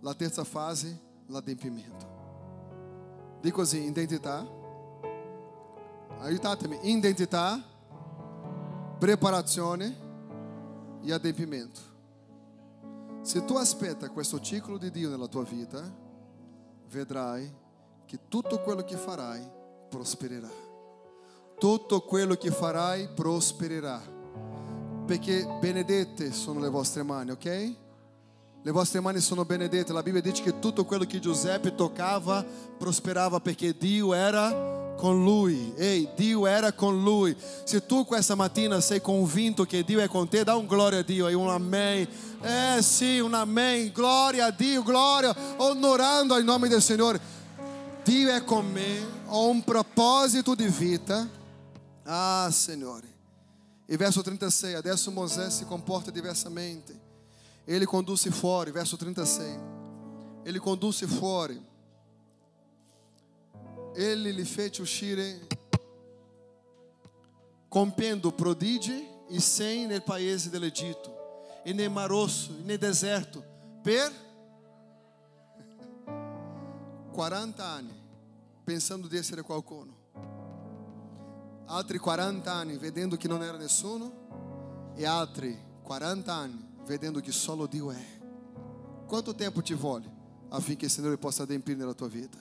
[0.01, 2.13] La terza fase, l'adempimento.
[3.39, 4.43] Dico così, identità.
[6.21, 7.63] Aiutatemi, identità,
[8.97, 9.95] preparazione
[11.03, 11.79] e adempimento.
[13.21, 15.83] Se tu aspetta questo ciclo di Dio nella tua vita,
[16.89, 17.53] vedrai
[18.05, 19.47] che tutto quello che farai
[19.87, 20.49] prospererà.
[21.59, 24.14] Tutto quello che farai prospererà
[25.05, 27.73] perché benedette sono le vostre mani, ok?
[28.63, 29.93] Le vostre mani sono benedette.
[29.93, 32.43] La Bibbia dice che tutto quello che Giuseppe toccava
[32.77, 35.71] prosperava perché Dio era con lui.
[35.75, 37.35] Ehi, Dio era con lui.
[37.63, 41.03] Se tu questa mattina sei convinto che Dio è con te, dá un gloria a
[41.03, 42.07] Dio e un amém.
[42.41, 43.91] Eh sì, un amém.
[43.91, 47.19] Glória a Dio, glória, onorando il nome del Signore.
[48.03, 48.97] Dio è con me,
[49.27, 51.27] ho un proposito di vita.
[52.03, 53.14] Ah, Signore.
[53.87, 56.99] E verso 36, adesso Moisés se comporta diversamente.
[57.67, 59.59] Ele conduz fora, verso 36.
[60.43, 61.55] Ele conduz fora.
[63.93, 65.47] Ele lhe fece uscire
[67.69, 71.13] compiendo prodigi e sem nel paese dell'Egitto,
[71.63, 73.43] e nel mar rosso, e nel deserto,
[73.83, 74.11] per
[77.11, 77.93] 40 anni,
[78.63, 79.93] pensando di essere qualcuno
[81.65, 87.65] altri 40 anni vedendo che non era nessuno e altri 40 anni vedendo che solo
[87.65, 88.05] Dio è.
[89.07, 90.11] Quanto tempo ti vuole
[90.49, 92.37] affinché il Signore possa adempire nella tua vita?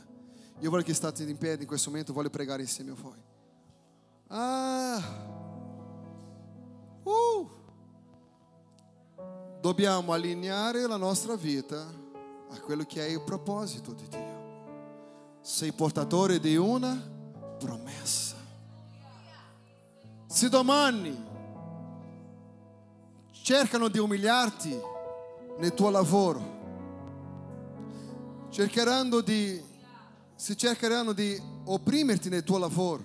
[0.60, 3.22] Io voglio che state in piedi in questo momento, voglio pregare insieme a voi.
[4.28, 5.32] Ah!
[7.02, 7.50] Uh!
[9.60, 11.86] Dobbiamo allineare la nostra vita
[12.50, 14.42] a quello che è il proposito di Dio.
[15.40, 16.94] Sei portatore di una
[17.58, 18.33] promessa.
[20.44, 21.24] Se domani
[23.30, 24.78] cercano di umiliarti
[25.56, 26.42] nel tuo lavoro,
[28.50, 29.58] cercheranno di,
[30.34, 33.04] si cercheranno di opprimerti nel tuo lavoro,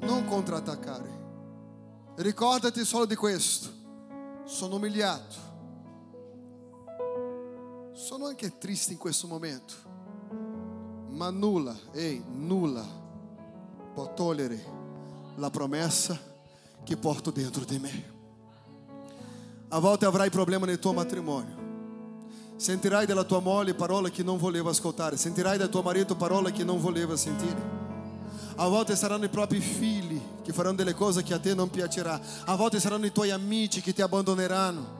[0.00, 2.12] non contrattaccare.
[2.16, 3.70] Ricordati solo di questo.
[4.44, 5.36] Sono umiliato.
[7.94, 9.72] Sono anche triste in questo momento.
[11.08, 12.84] Ma nulla, ehi, nulla
[13.94, 14.77] può togliere
[15.38, 16.18] la promessa
[16.84, 18.16] che porto dentro di me.
[19.68, 21.66] A volte avrai problema nel tuo matrimonio.
[22.56, 25.16] Sentirai dalla tua moglie parole che non voleva ascoltare.
[25.16, 27.76] Sentirai dal tuo marito parole che non voleva sentire.
[28.56, 32.20] A volte saranno i propri figli che faranno delle cose che a te non piacerà.
[32.46, 34.96] A volte saranno i tuoi amici che ti abbandoneranno.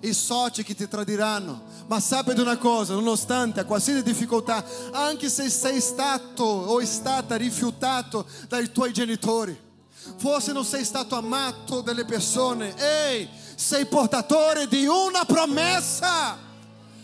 [0.00, 1.62] I soci che ti tradiranno.
[1.86, 4.62] Ma sappi di una cosa, nonostante a qualsiasi difficoltà,
[4.92, 9.67] anche se sei stato o stata rifiutato dai tuoi genitori,
[10.16, 16.36] forse non sei stato amato dalle persone, ehi, sei portatore di una promessa.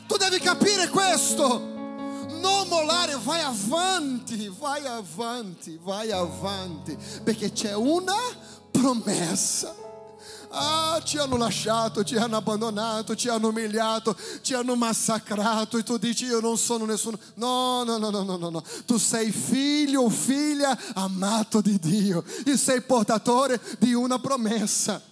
[0.06, 1.72] Tu devi capire questo.
[2.40, 8.16] Non mollare, vai avanti, vai avanti, vai avanti, perché c'è una
[8.70, 9.74] promessa.
[10.56, 15.98] Ah, ti hanno lasciato, ti hanno abbandonato, ti hanno umiliato, ti hanno massacrato e tu
[15.98, 17.18] dici io non sono nessuno.
[17.34, 18.62] No, no, no, no, no, no, no.
[18.86, 25.02] Tu sei figlio o figlia amato di Dio e sei portatore di una promessa.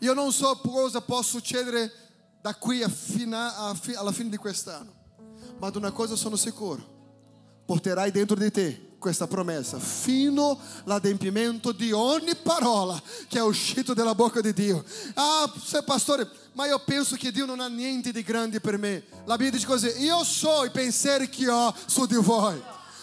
[0.00, 1.90] Io non so cosa può succedere
[2.42, 4.92] da qui a fina, a fi, alla fine di quest'anno,
[5.58, 6.90] ma di una cosa sono sicuro.
[7.64, 14.14] Porterai dentro di te questa promessa fino all'adempimento di ogni parola che è uscito dalla
[14.14, 14.84] bocca di Dio.
[15.14, 15.52] Ah,
[15.84, 19.02] pastore, ma io penso che Dio non ha niente di grande per me.
[19.24, 22.62] La Bibbia dice così: Io so i pensieri che ho su di voi.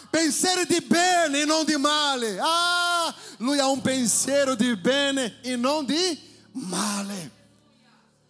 [0.09, 2.39] Pensieri di bene e non di male.
[2.39, 6.17] Ah, lui ha un pensiero di bene e non di
[6.53, 7.31] male.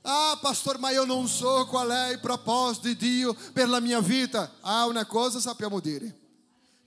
[0.01, 3.99] Ah, pastor, ma io non so qual è il proposito di Dio per la mia
[3.99, 4.55] vita.
[4.61, 6.18] Ah, una cosa sappiamo dire: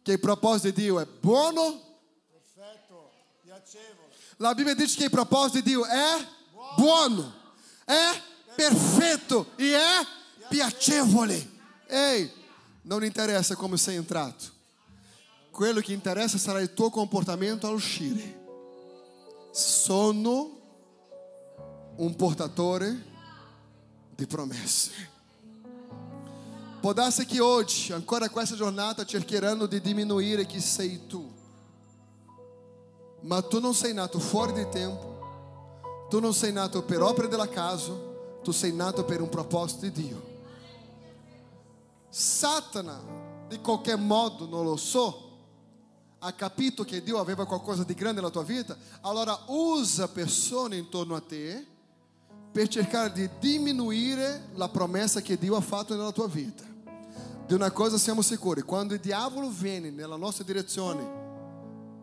[0.02, 1.80] che il proposito di Dio è buono.
[2.28, 3.10] Perfetto,
[3.42, 4.08] piacevole.
[4.36, 6.26] La Bibbia dice che il proposito di Dio è
[6.76, 7.32] buono,
[7.84, 8.20] è
[8.54, 10.06] perfetto e è
[10.48, 11.50] piacevole.
[11.86, 12.30] Ehi,
[12.82, 14.60] non interessa come sei entrato.
[15.50, 18.40] Quello che interessa sarà il tuo comportamento al uscire.
[19.52, 20.60] Sono
[21.96, 23.04] un portatore
[24.14, 25.10] di promesse.
[26.82, 31.30] Può darsi che oggi, ancora questa giornata, cercheranno di diminuire chi sei tu.
[33.20, 37.48] Ma tu non sei nato fuori di tempo, tu non sei nato per opere della
[37.48, 40.22] caso, tu sei nato per un proposito di Dio.
[42.08, 43.00] Satana,
[43.46, 45.30] di qualche modo, non lo so,
[46.18, 51.14] ha capito che Dio aveva qualcosa di grande nella tua vita, allora usa persone intorno
[51.14, 51.64] a te
[52.50, 56.70] per cercare di diminuire la promessa che Dio ha fatto nella tua vita.
[57.52, 61.06] Di una cosa siamo sicuri, quando il diavolo viene nella nostra direzione,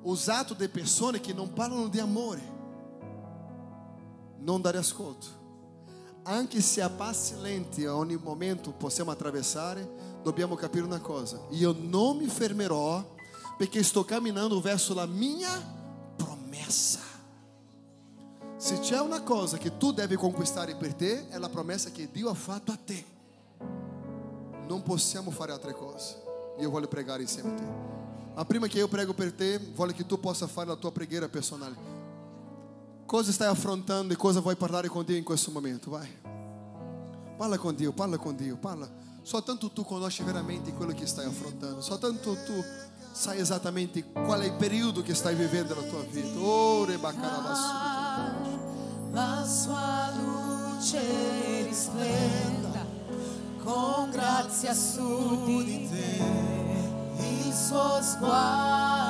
[0.03, 2.41] usato da persone che non parlano di amore,
[4.37, 5.25] non dare ascolto.
[6.21, 9.89] Anche se a passi lenti a ogni momento possiamo attraversare,
[10.21, 13.15] dobbiamo capire una cosa: io non mi fermerò
[13.57, 15.49] perché sto camminando verso la mia
[16.15, 16.99] promessa.
[18.55, 22.29] Se c'è una cosa che tu devi conquistare per te, è la promessa che Dio
[22.29, 23.17] ha fatto a te.
[24.69, 26.21] Non possiamo fare altre cose.
[26.59, 27.63] Io voglio pregare insieme a te.
[28.35, 31.27] Ma prima che io prego per te, voglio che tu possa fare la tua preghiera
[31.27, 31.75] personale.
[33.07, 35.89] Cosa stai affrontando e cosa vuoi parlare con Dio in questo momento?
[35.89, 36.07] Vai.
[37.35, 38.87] Parla con Dio, parla con Dio, parla.
[39.23, 41.81] Soltanto tu conosci veramente quello che stai affrontando.
[41.81, 42.63] Soltanto tu
[43.11, 46.39] sai esattamente qual è il periodo che stai vivendo nella tua vita.
[46.39, 47.87] Oh, Rebacarabassu.
[49.13, 52.68] La sua luce risplenda
[53.69, 56.23] con grazia su di te,
[57.21, 59.08] il suo sguardo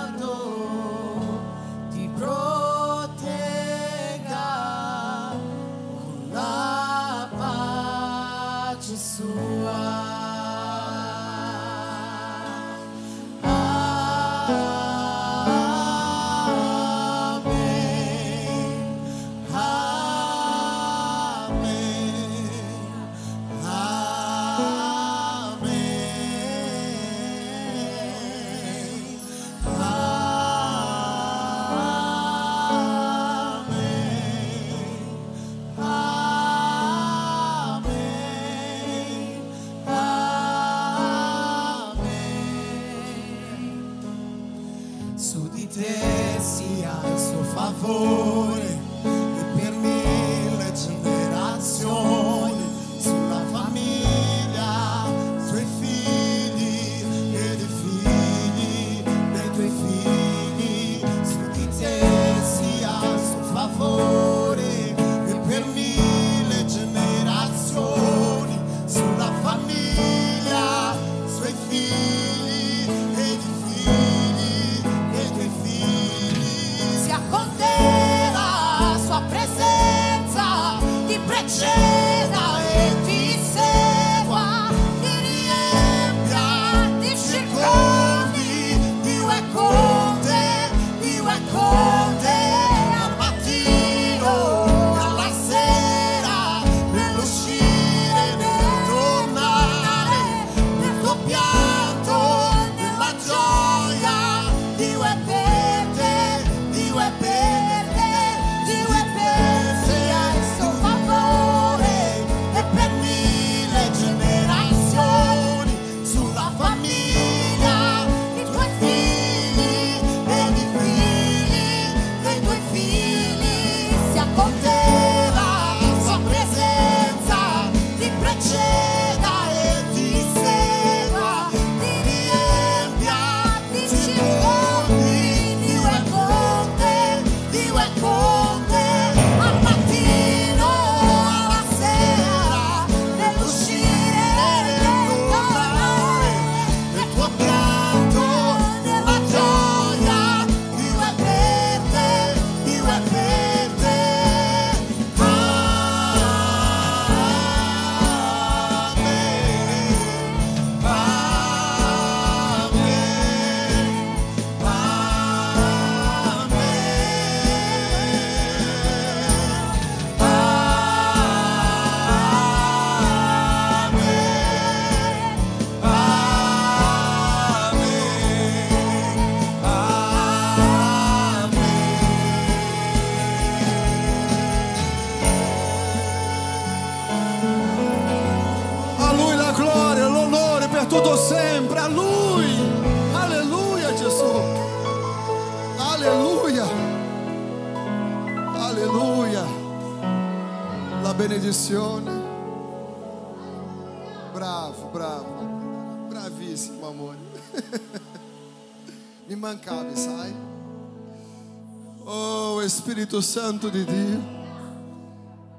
[213.09, 214.19] Espírito Santo de dia.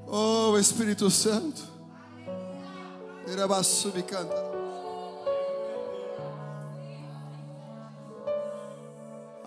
[0.07, 1.61] Oh, Espírito Santo.
[3.27, 4.37] Irabassubi canta.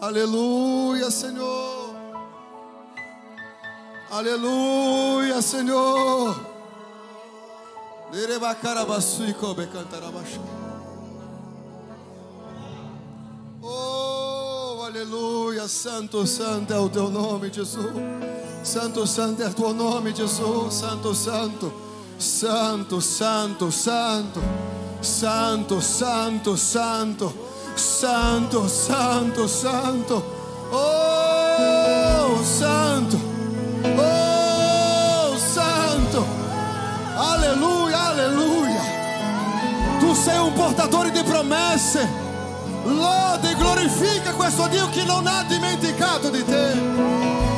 [0.02, 1.96] Aleluia, Senhor.
[4.12, 6.36] Aleluia, Senhor.
[8.12, 10.63] Derebacarabassu e cobe cantarabachar.
[15.04, 17.92] Aleluia, Santo, Santo é o teu nome, Jesus.
[18.64, 20.76] Santo, Santo é o teu nome, Jesus.
[20.76, 21.74] Santo, Santo,
[22.18, 23.72] Santo, Santo, Santo,
[25.02, 27.34] Santo, Santo, Santo,
[27.76, 30.24] Santo, Santo, Santo.
[30.72, 33.18] Oh, Santo,
[34.00, 36.26] oh, Santo.
[37.18, 38.82] Aleluia, aleluia.
[40.00, 42.23] Tu sei um portador de promessas.
[42.84, 47.53] Lode, glorifica questo Dio che non ha dimenticato di te.